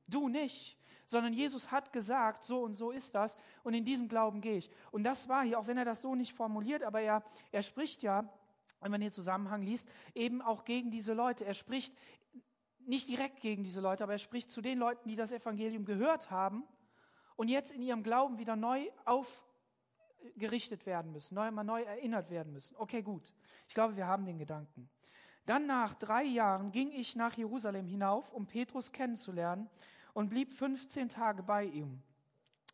[0.07, 4.41] du nicht, sondern Jesus hat gesagt, so und so ist das und in diesem Glauben
[4.41, 4.69] gehe ich.
[4.91, 8.03] Und das war hier, auch wenn er das so nicht formuliert, aber er, er spricht
[8.03, 8.29] ja,
[8.81, 11.45] wenn man den Zusammenhang liest, eben auch gegen diese Leute.
[11.45, 11.95] Er spricht
[12.79, 16.29] nicht direkt gegen diese Leute, aber er spricht zu den Leuten, die das Evangelium gehört
[16.29, 16.63] haben
[17.35, 19.46] und jetzt in ihrem Glauben wieder neu auf
[20.35, 22.75] gerichtet werden müssen, neu, mal neu erinnert werden müssen.
[22.77, 23.33] Okay, gut.
[23.67, 24.89] Ich glaube, wir haben den Gedanken.
[25.45, 29.69] Dann nach drei Jahren ging ich nach Jerusalem hinauf, um Petrus kennenzulernen
[30.13, 32.01] und blieb 15 Tage bei ihm.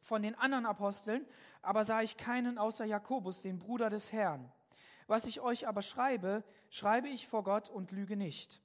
[0.02, 1.26] Von den anderen Aposteln
[1.64, 4.52] aber sah ich keinen außer Jakobus, den Bruder des Herrn.
[5.08, 8.62] Was ich euch aber schreibe, schreibe ich vor Gott und lüge nicht.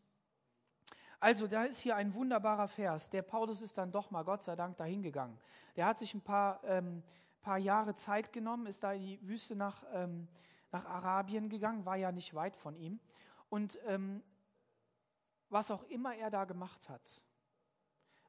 [1.21, 3.11] Also, da ist hier ein wunderbarer Vers.
[3.11, 5.39] Der Paulus ist dann doch mal, Gott sei Dank, dahin gegangen.
[5.77, 7.03] Der hat sich ein paar, ähm,
[7.49, 10.29] paar Jahre Zeit genommen, ist da in die Wüste nach, ähm,
[10.71, 13.01] nach Arabien gegangen, war ja nicht weit von ihm.
[13.49, 14.23] Und ähm,
[15.49, 17.23] was auch immer er da gemacht hat,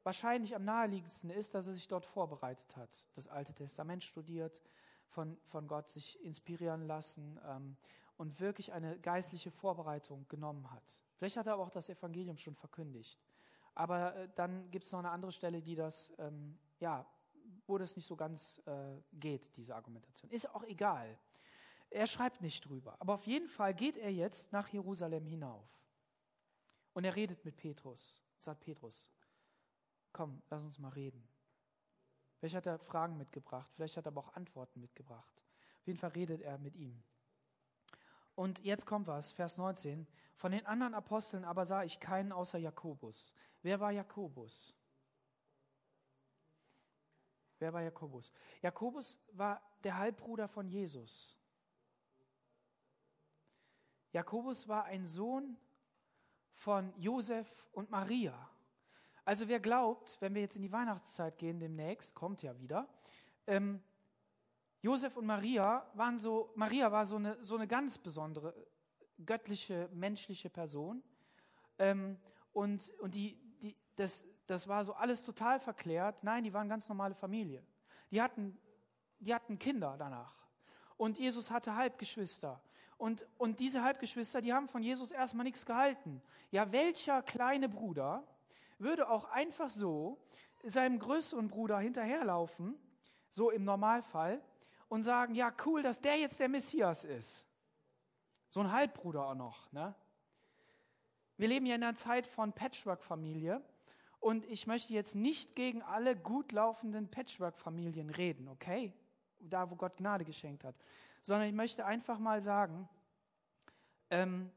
[0.03, 4.61] wahrscheinlich am naheliegendsten ist, dass er sich dort vorbereitet hat, das Alte Testament studiert,
[5.09, 7.75] von, von Gott sich inspirieren lassen ähm,
[8.15, 11.03] und wirklich eine geistliche Vorbereitung genommen hat.
[11.17, 13.19] Vielleicht hat er aber auch das Evangelium schon verkündigt.
[13.75, 17.05] Aber äh, dann gibt es noch eine andere Stelle, die das, ähm, ja,
[17.69, 20.31] wo das nicht so ganz äh, geht, diese Argumentation.
[20.31, 21.17] Ist auch egal.
[21.89, 22.95] Er schreibt nicht drüber.
[22.99, 25.69] Aber auf jeden Fall geht er jetzt nach Jerusalem hinauf.
[26.93, 28.21] Und er redet mit Petrus.
[28.39, 29.09] Sagt Petrus,
[30.11, 31.27] komm, lass uns mal reden.
[32.37, 35.43] Vielleicht hat er Fragen mitgebracht, vielleicht hat er aber auch Antworten mitgebracht.
[35.81, 37.03] Auf jeden Fall redet er mit ihm.
[38.35, 40.07] Und jetzt kommt was, Vers 19.
[40.37, 43.33] Von den anderen Aposteln aber sah ich keinen außer Jakobus.
[43.61, 44.73] Wer war Jakobus?
[47.59, 48.31] Wer war Jakobus?
[48.61, 51.37] Jakobus war der Halbbruder von Jesus.
[54.11, 55.57] Jakobus war ein Sohn
[56.53, 58.49] von Josef und Maria.
[59.25, 62.89] Also wer glaubt, wenn wir jetzt in die Weihnachtszeit gehen demnächst, kommt ja wieder,
[63.45, 63.83] ähm,
[64.81, 68.55] Josef und Maria waren so, Maria war so eine, so eine ganz besondere
[69.25, 71.03] göttliche, menschliche Person.
[71.77, 72.17] Ähm,
[72.53, 76.23] und und die, die, das, das war so alles total verklärt.
[76.23, 77.63] Nein, die waren ganz normale Familie.
[78.09, 78.57] Die hatten,
[79.19, 80.35] die hatten Kinder danach.
[80.97, 82.59] Und Jesus hatte Halbgeschwister.
[82.97, 86.21] Und, und diese Halbgeschwister, die haben von Jesus erstmal nichts gehalten.
[86.49, 88.23] Ja, welcher kleine Bruder
[88.79, 90.17] würde auch einfach so
[90.63, 92.75] seinem größeren Bruder hinterherlaufen,
[93.29, 94.41] so im Normalfall,
[94.89, 97.45] und sagen, ja cool, dass der jetzt der Messias ist.
[98.47, 99.71] So ein Halbbruder auch noch.
[99.71, 99.93] Ne?
[101.37, 103.61] Wir leben ja in einer Zeit von Patchwork-Familie
[104.19, 108.93] und ich möchte jetzt nicht gegen alle gut laufenden Patchwork-Familien reden, okay?
[109.39, 110.75] Da, wo Gott Gnade geschenkt hat.
[111.21, 112.89] Sondern ich möchte einfach mal sagen,
[114.09, 114.51] ähm,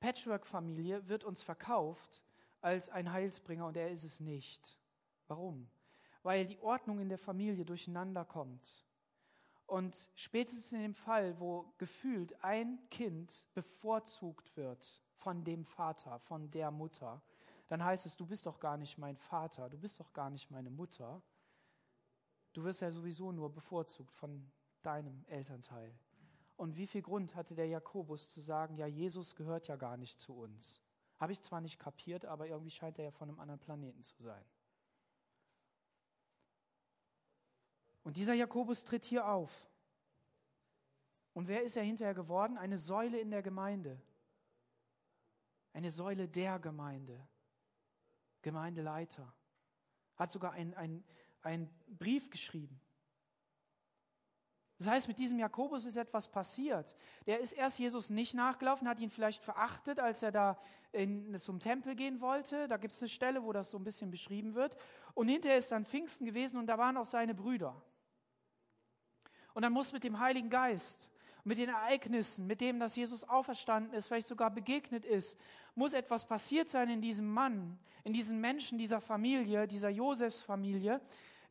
[0.00, 2.22] Patchwork-Familie wird uns verkauft
[2.60, 4.78] als ein Heilsbringer und er ist es nicht.
[5.28, 5.68] Warum?
[6.22, 8.84] Weil die Ordnung in der Familie durcheinander kommt.
[9.66, 16.50] Und spätestens in dem Fall, wo gefühlt ein Kind bevorzugt wird von dem Vater, von
[16.50, 17.20] der Mutter,
[17.68, 20.50] dann heißt es, du bist doch gar nicht mein Vater, du bist doch gar nicht
[20.50, 21.22] meine Mutter.
[22.52, 24.50] Du wirst ja sowieso nur bevorzugt von
[24.82, 25.98] deinem Elternteil.
[26.56, 30.18] Und wie viel Grund hatte der Jakobus zu sagen, ja, Jesus gehört ja gar nicht
[30.20, 30.80] zu uns?
[31.18, 34.22] Habe ich zwar nicht kapiert, aber irgendwie scheint er ja von einem anderen Planeten zu
[34.22, 34.44] sein.
[38.04, 39.68] Und dieser Jakobus tritt hier auf.
[41.34, 42.56] Und wer ist er hinterher geworden?
[42.56, 44.00] Eine Säule in der Gemeinde.
[45.72, 47.28] Eine Säule der Gemeinde.
[48.46, 49.34] Gemeindeleiter.
[50.14, 51.04] Hat sogar einen
[51.42, 52.80] ein Brief geschrieben.
[54.78, 56.94] Das heißt, mit diesem Jakobus ist etwas passiert.
[57.26, 60.58] Der ist erst Jesus nicht nachgelaufen, hat ihn vielleicht verachtet, als er da
[60.92, 62.68] in, zum Tempel gehen wollte.
[62.68, 64.76] Da gibt es eine Stelle, wo das so ein bisschen beschrieben wird.
[65.14, 67.82] Und hinterher ist dann Pfingsten gewesen und da waren auch seine Brüder.
[69.54, 71.08] Und dann muss mit dem Heiligen Geist,
[71.46, 75.38] mit den Ereignissen, mit dem, dass Jesus auferstanden ist, vielleicht sogar begegnet ist,
[75.76, 81.00] muss etwas passiert sein in diesem Mann, in diesen Menschen dieser Familie, dieser Josefsfamilie,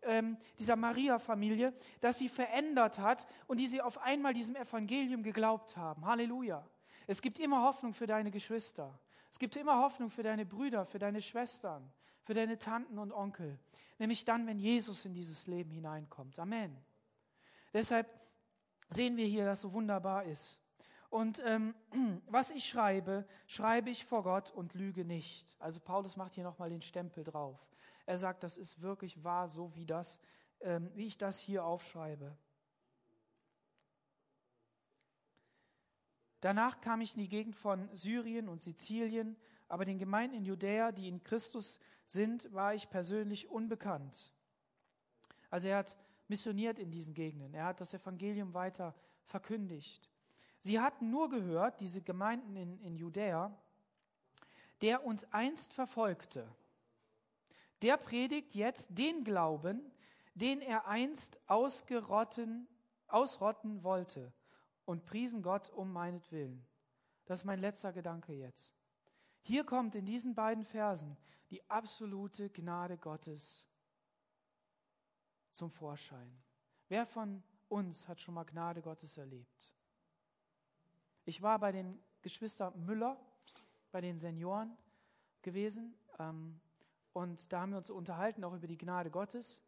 [0.01, 5.77] ähm, dieser Maria-Familie, dass sie verändert hat und die sie auf einmal diesem Evangelium geglaubt
[5.77, 6.05] haben.
[6.05, 6.67] Halleluja.
[7.07, 8.99] Es gibt immer Hoffnung für deine Geschwister.
[9.31, 11.89] Es gibt immer Hoffnung für deine Brüder, für deine Schwestern,
[12.23, 13.57] für deine Tanten und Onkel.
[13.97, 16.37] Nämlich dann, wenn Jesus in dieses Leben hineinkommt.
[16.37, 16.75] Amen.
[17.73, 18.24] Deshalb
[18.89, 20.59] sehen wir hier, dass so wunderbar ist.
[21.09, 21.75] Und ähm,
[22.27, 25.55] was ich schreibe, schreibe ich vor Gott und lüge nicht.
[25.59, 27.59] Also Paulus macht hier nochmal den Stempel drauf.
[28.05, 30.19] Er sagt, das ist wirklich wahr, so wie, das,
[30.61, 32.37] ähm, wie ich das hier aufschreibe.
[36.41, 39.35] Danach kam ich in die Gegend von Syrien und Sizilien,
[39.67, 44.31] aber den Gemeinden in Judäa, die in Christus sind, war ich persönlich unbekannt.
[45.49, 45.97] Also er hat
[46.27, 48.95] missioniert in diesen Gegenden, er hat das Evangelium weiter
[49.25, 50.09] verkündigt.
[50.59, 53.55] Sie hatten nur gehört, diese Gemeinden in, in Judäa,
[54.81, 56.47] der uns einst verfolgte,
[57.81, 59.91] der predigt jetzt den Glauben,
[60.33, 62.67] den er einst ausgerotten,
[63.07, 64.33] ausrotten wollte
[64.85, 66.65] und priesen Gott um meinetwillen.
[67.25, 68.75] Das ist mein letzter Gedanke jetzt.
[69.41, 71.17] Hier kommt in diesen beiden Versen
[71.49, 73.67] die absolute Gnade Gottes
[75.55, 76.31] zum Vorschein.
[76.89, 79.73] Wer von uns hat schon mal Gnade Gottes erlebt?
[81.23, 83.17] Ich war bei den Geschwistern Müller,
[83.91, 84.77] bei den Senioren
[85.41, 86.59] gewesen ähm,
[87.13, 89.63] und da haben wir uns unterhalten auch über die Gnade Gottes.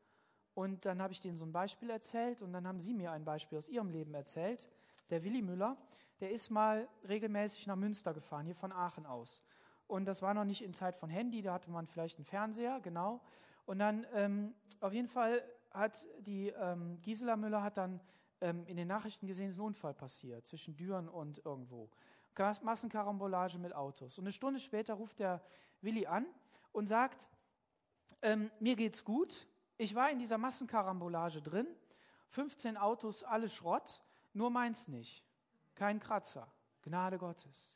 [0.53, 3.23] Und dann habe ich denen so ein Beispiel erzählt und dann haben sie mir ein
[3.23, 4.67] Beispiel aus ihrem Leben erzählt.
[5.09, 5.77] Der Willi Müller,
[6.19, 9.43] der ist mal regelmäßig nach Münster gefahren, hier von Aachen aus.
[9.87, 12.81] Und das war noch nicht in Zeit von Handy, da hatte man vielleicht einen Fernseher,
[12.81, 13.21] genau.
[13.65, 15.41] Und dann ähm, auf jeden Fall
[15.77, 17.99] hat die ähm, Gisela Müller hat dann
[18.41, 21.89] ähm, in den Nachrichten gesehen, ist ein Unfall passiert zwischen Düren und irgendwo.
[22.61, 24.17] Massenkarambolage mit Autos.
[24.17, 25.41] Und eine Stunde später ruft der
[25.81, 26.25] Willi an
[26.71, 27.27] und sagt,
[28.21, 29.47] ähm, mir geht's gut.
[29.77, 31.67] Ich war in dieser Massenkarambolage drin.
[32.29, 34.03] 15 Autos, alle Schrott,
[34.33, 35.23] nur meins nicht.
[35.73, 36.47] Kein Kratzer.
[36.83, 37.75] Gnade Gottes.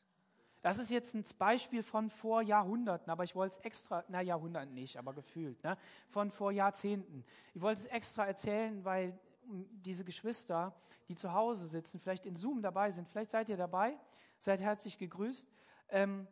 [0.61, 4.73] Das ist jetzt ein Beispiel von vor Jahrhunderten, aber ich wollte es extra, na Jahrhunderten
[4.73, 5.77] nicht, aber gefühlt, ne?
[6.09, 7.25] von vor Jahrzehnten.
[7.53, 10.75] Ich wollte es extra erzählen, weil diese Geschwister,
[11.07, 13.97] die zu Hause sitzen, vielleicht in Zoom dabei sind, vielleicht seid ihr dabei,
[14.39, 15.51] seid herzlich gegrüßt,
[15.89, 16.27] ähm,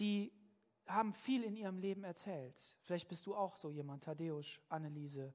[0.00, 0.32] die
[0.86, 2.76] haben viel in ihrem Leben erzählt.
[2.82, 5.32] Vielleicht bist du auch so jemand, Thaddeus, Anneliese,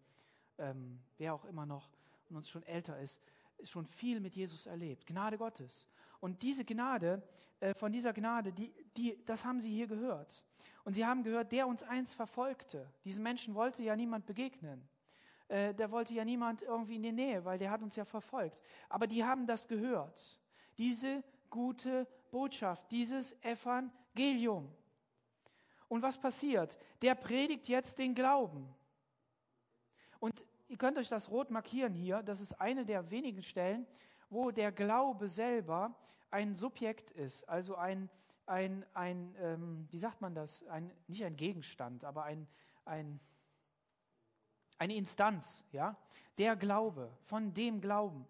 [0.58, 1.90] ähm, wer auch immer noch
[2.30, 3.22] und uns schon älter ist,
[3.64, 5.06] schon viel mit Jesus erlebt.
[5.06, 5.88] Gnade Gottes.
[6.24, 7.22] Und diese Gnade,
[7.60, 10.42] äh, von dieser Gnade, die, die, das haben sie hier gehört.
[10.86, 12.90] Und sie haben gehört, der uns eins verfolgte.
[13.04, 14.88] Diesen Menschen wollte ja niemand begegnen.
[15.50, 18.62] Äh, der wollte ja niemand irgendwie in die Nähe, weil der hat uns ja verfolgt.
[18.88, 20.40] Aber die haben das gehört.
[20.78, 24.72] Diese gute Botschaft, dieses Evangelium.
[25.90, 26.78] Und was passiert?
[27.02, 28.74] Der predigt jetzt den Glauben.
[30.22, 32.24] Und ihr könnt euch das rot markieren hier.
[32.24, 33.86] Das ist eine der wenigen Stellen,
[34.34, 35.96] wo der Glaube selber
[36.32, 38.10] ein Subjekt ist, also ein,
[38.48, 42.48] ein, ein ähm, wie sagt man das, ein, nicht ein Gegenstand, aber ein,
[42.86, 43.20] ein,
[44.80, 45.96] eine Instanz, ja,
[46.38, 48.26] der Glaube, von dem Glauben,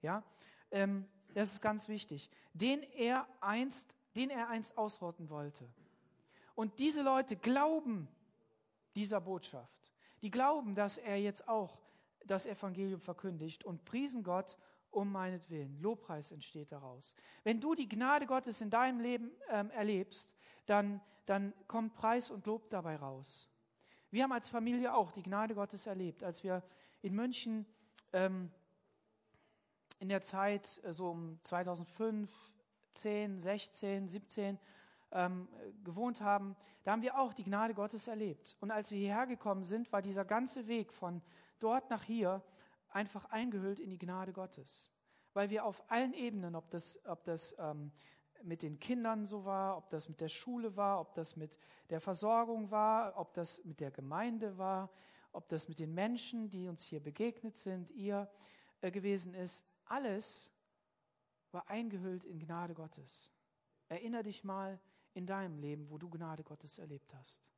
[0.00, 0.22] ja,
[0.70, 5.68] ähm, das ist ganz wichtig, den er einst, den er einst ausrotten wollte.
[6.54, 8.08] Und diese Leute glauben
[8.94, 9.92] dieser Botschaft.
[10.22, 11.78] Die glauben, dass er jetzt auch
[12.24, 14.56] das Evangelium verkündigt und priesen Gott
[14.90, 15.80] um meinetwillen.
[15.80, 17.14] Lobpreis entsteht daraus.
[17.44, 20.34] Wenn du die Gnade Gottes in deinem Leben ähm, erlebst,
[20.66, 23.48] dann, dann kommt Preis und Lob dabei raus.
[24.10, 26.62] Wir haben als Familie auch die Gnade Gottes erlebt, als wir
[27.02, 27.66] in München
[28.12, 28.50] ähm,
[29.98, 32.30] in der Zeit äh, so um 2005,
[32.92, 34.58] 10, 16, 17
[35.12, 35.48] ähm,
[35.84, 38.56] gewohnt haben, da haben wir auch die Gnade Gottes erlebt.
[38.60, 41.20] Und als wir hierher gekommen sind, war dieser ganze Weg von
[41.58, 42.42] dort nach hier
[42.88, 44.90] einfach eingehüllt in die Gnade Gottes.
[45.32, 47.92] Weil wir auf allen Ebenen, ob das, ob das ähm,
[48.42, 51.58] mit den Kindern so war, ob das mit der Schule war, ob das mit
[51.90, 54.90] der Versorgung war, ob das mit der Gemeinde war,
[55.32, 58.30] ob das mit den Menschen, die uns hier begegnet sind, ihr
[58.80, 60.52] äh, gewesen ist, alles
[61.52, 63.30] war eingehüllt in Gnade Gottes.
[63.88, 64.80] Erinner dich mal
[65.14, 67.50] in deinem Leben, wo du Gnade Gottes erlebt hast.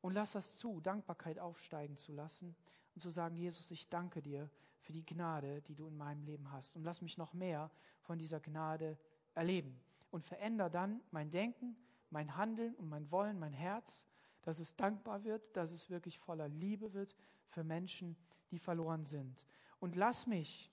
[0.00, 2.56] Und lass das zu, Dankbarkeit aufsteigen zu lassen
[2.94, 6.50] und zu sagen, Jesus, ich danke dir für die Gnade, die du in meinem Leben
[6.50, 6.76] hast.
[6.76, 7.70] Und lass mich noch mehr
[8.00, 8.98] von dieser Gnade
[9.34, 9.80] erleben.
[10.10, 11.76] Und veränder dann mein Denken,
[12.10, 14.06] mein Handeln und mein Wollen, mein Herz,
[14.42, 17.14] dass es dankbar wird, dass es wirklich voller Liebe wird
[17.46, 18.16] für Menschen,
[18.50, 19.46] die verloren sind.
[19.78, 20.70] Und lass mich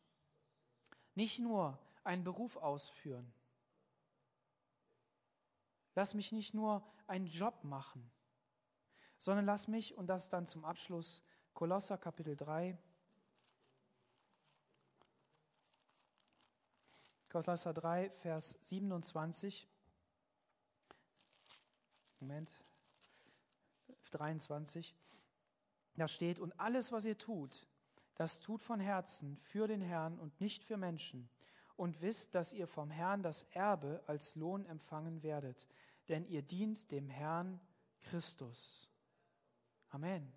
[1.16, 3.32] nicht nur einen Beruf ausführen.
[5.96, 8.10] Lass mich nicht nur einen Job machen,
[9.18, 11.24] sondern lass mich, und das dann zum Abschluss,
[11.58, 12.78] Kolosser Kapitel 3,
[17.30, 19.68] Kolosser 3, Vers 27.
[22.20, 22.54] Moment.
[24.12, 24.96] 23.
[25.96, 27.66] Da steht, und alles, was ihr tut,
[28.14, 31.28] das tut von Herzen für den Herrn und nicht für Menschen.
[31.76, 35.68] Und wisst, dass ihr vom Herrn das Erbe als Lohn empfangen werdet,
[36.08, 37.60] denn ihr dient dem Herrn
[38.02, 38.92] Christus.
[39.90, 40.37] Amen.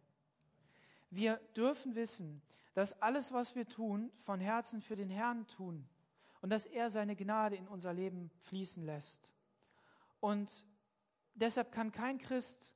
[1.10, 2.42] Wir dürfen wissen,
[2.74, 5.88] dass alles, was wir tun, von Herzen für den Herrn tun
[6.40, 9.32] und dass er seine Gnade in unser Leben fließen lässt.
[10.20, 10.66] Und
[11.34, 12.74] deshalb kann kein Christ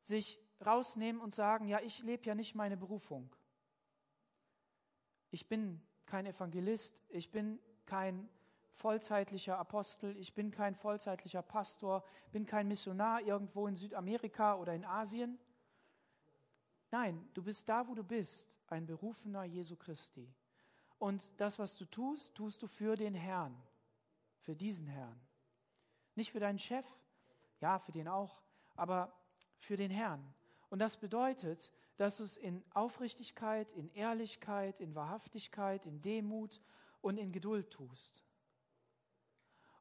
[0.00, 3.30] sich rausnehmen und sagen, ja, ich lebe ja nicht meine Berufung.
[5.30, 8.28] Ich bin kein Evangelist, ich bin kein
[8.72, 14.84] vollzeitlicher Apostel, ich bin kein vollzeitlicher Pastor, bin kein Missionar irgendwo in Südamerika oder in
[14.84, 15.38] Asien.
[16.98, 20.32] Nein, du bist da, wo du bist, ein Berufener Jesu Christi.
[20.98, 23.54] Und das, was du tust, tust du für den Herrn,
[24.40, 25.20] für diesen Herrn.
[26.14, 26.86] Nicht für deinen Chef,
[27.60, 28.40] ja, für den auch,
[28.76, 29.12] aber
[29.58, 30.24] für den Herrn.
[30.70, 36.62] Und das bedeutet, dass du es in Aufrichtigkeit, in Ehrlichkeit, in Wahrhaftigkeit, in Demut
[37.02, 38.24] und in Geduld tust.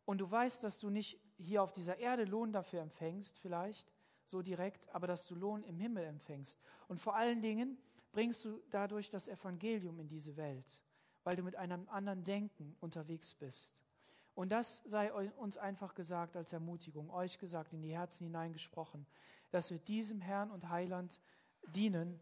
[0.03, 3.94] Und du weißt, dass du nicht hier auf dieser Erde Lohn dafür empfängst, vielleicht
[4.25, 6.59] so direkt, aber dass du Lohn im Himmel empfängst.
[6.87, 7.77] Und vor allen Dingen
[8.11, 10.79] bringst du dadurch das Evangelium in diese Welt,
[11.23, 13.81] weil du mit einem anderen Denken unterwegs bist.
[14.33, 19.05] Und das sei uns einfach gesagt als Ermutigung, euch gesagt, in die Herzen hineingesprochen,
[19.51, 21.21] dass wir diesem Herrn und Heiland
[21.67, 22.19] dienen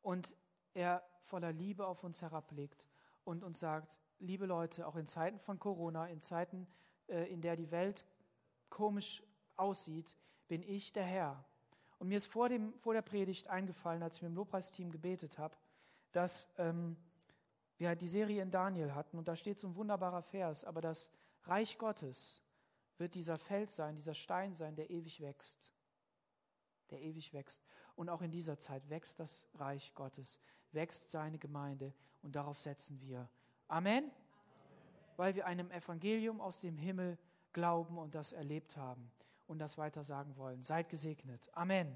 [0.00, 0.36] und
[0.72, 2.88] er voller Liebe auf uns herablegt
[3.24, 6.66] und uns sagt, liebe Leute, auch in Zeiten von Corona, in Zeiten,
[7.08, 8.06] äh, in der die Welt
[8.70, 9.22] komisch
[9.56, 10.16] aussieht,
[10.52, 11.42] bin ich der Herr.
[11.98, 15.38] Und mir ist vor, dem, vor der Predigt eingefallen, als ich mit dem Lobpreisteam gebetet
[15.38, 15.56] habe,
[16.12, 16.94] dass ähm,
[17.78, 21.10] wir die Serie in Daniel hatten und da steht so ein wunderbarer Vers, aber das
[21.44, 22.42] Reich Gottes
[22.98, 25.72] wird dieser Fels sein, dieser Stein sein, der ewig wächst.
[26.90, 27.64] Der ewig wächst.
[27.96, 30.38] Und auch in dieser Zeit wächst das Reich Gottes,
[30.72, 33.26] wächst seine Gemeinde und darauf setzen wir.
[33.68, 34.04] Amen.
[34.04, 34.10] Amen.
[35.16, 37.16] Weil wir einem Evangelium aus dem Himmel
[37.54, 39.10] glauben und das erlebt haben
[39.52, 40.62] und das weiter sagen wollen.
[40.62, 41.48] Seid gesegnet.
[41.52, 41.94] Amen.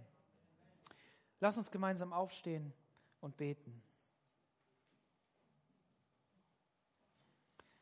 [1.41, 2.73] Lass uns gemeinsam aufstehen
[3.21, 3.83] und beten.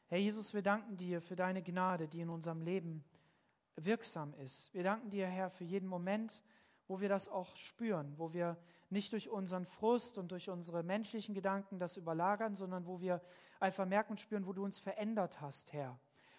[0.07, 3.05] Herr Jesus, wir danken dir für deine Gnade, die in unserem Leben
[3.77, 4.73] wirksam ist.
[4.73, 6.43] Wir danken dir, Herr, für jeden Moment,
[6.87, 8.57] wo wir das auch spüren, wo wir
[8.91, 13.21] nicht durch unseren Frust und durch unsere menschlichen Gedanken das überlagern, sondern wo wir
[13.59, 15.99] einfach merken und spüren, wo du uns verändert hast, Herr.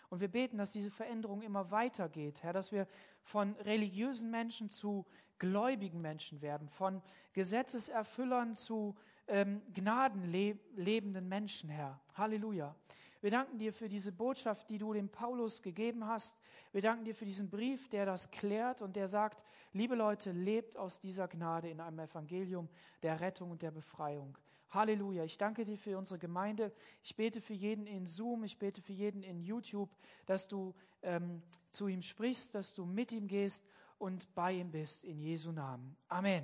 [0.10, 2.88] Und wir beten, dass diese Veränderung immer weitergeht, Herr, dass wir
[3.24, 5.06] von religiösen Menschen zu
[5.39, 7.01] gläubigen Menschen werden, von
[7.34, 8.95] Gesetzeserfüllern zu
[9.28, 11.99] ähm, gnadenlebenden Menschen, Herr.
[12.14, 12.76] Halleluja.
[13.22, 16.38] Wir danken dir für diese Botschaft, die du dem Paulus gegeben hast.
[16.72, 19.43] Wir danken dir für diesen Brief, der das klärt und der sagt,
[19.74, 22.70] liebe Leute, lebt aus dieser Gnade in einem Evangelium
[23.01, 24.38] der Rettung und der Befreiung.
[24.70, 25.24] Halleluja.
[25.24, 26.72] Ich danke dir für unsere Gemeinde.
[27.03, 29.89] Ich bete für jeden in Zoom, ich bete für jeden in YouTube,
[30.26, 31.41] dass du ähm,
[31.72, 33.66] zu ihm sprichst, dass du mit ihm gehst
[33.97, 35.03] und bei ihm bist.
[35.03, 35.95] In Jesu Namen.
[36.09, 36.43] Amen.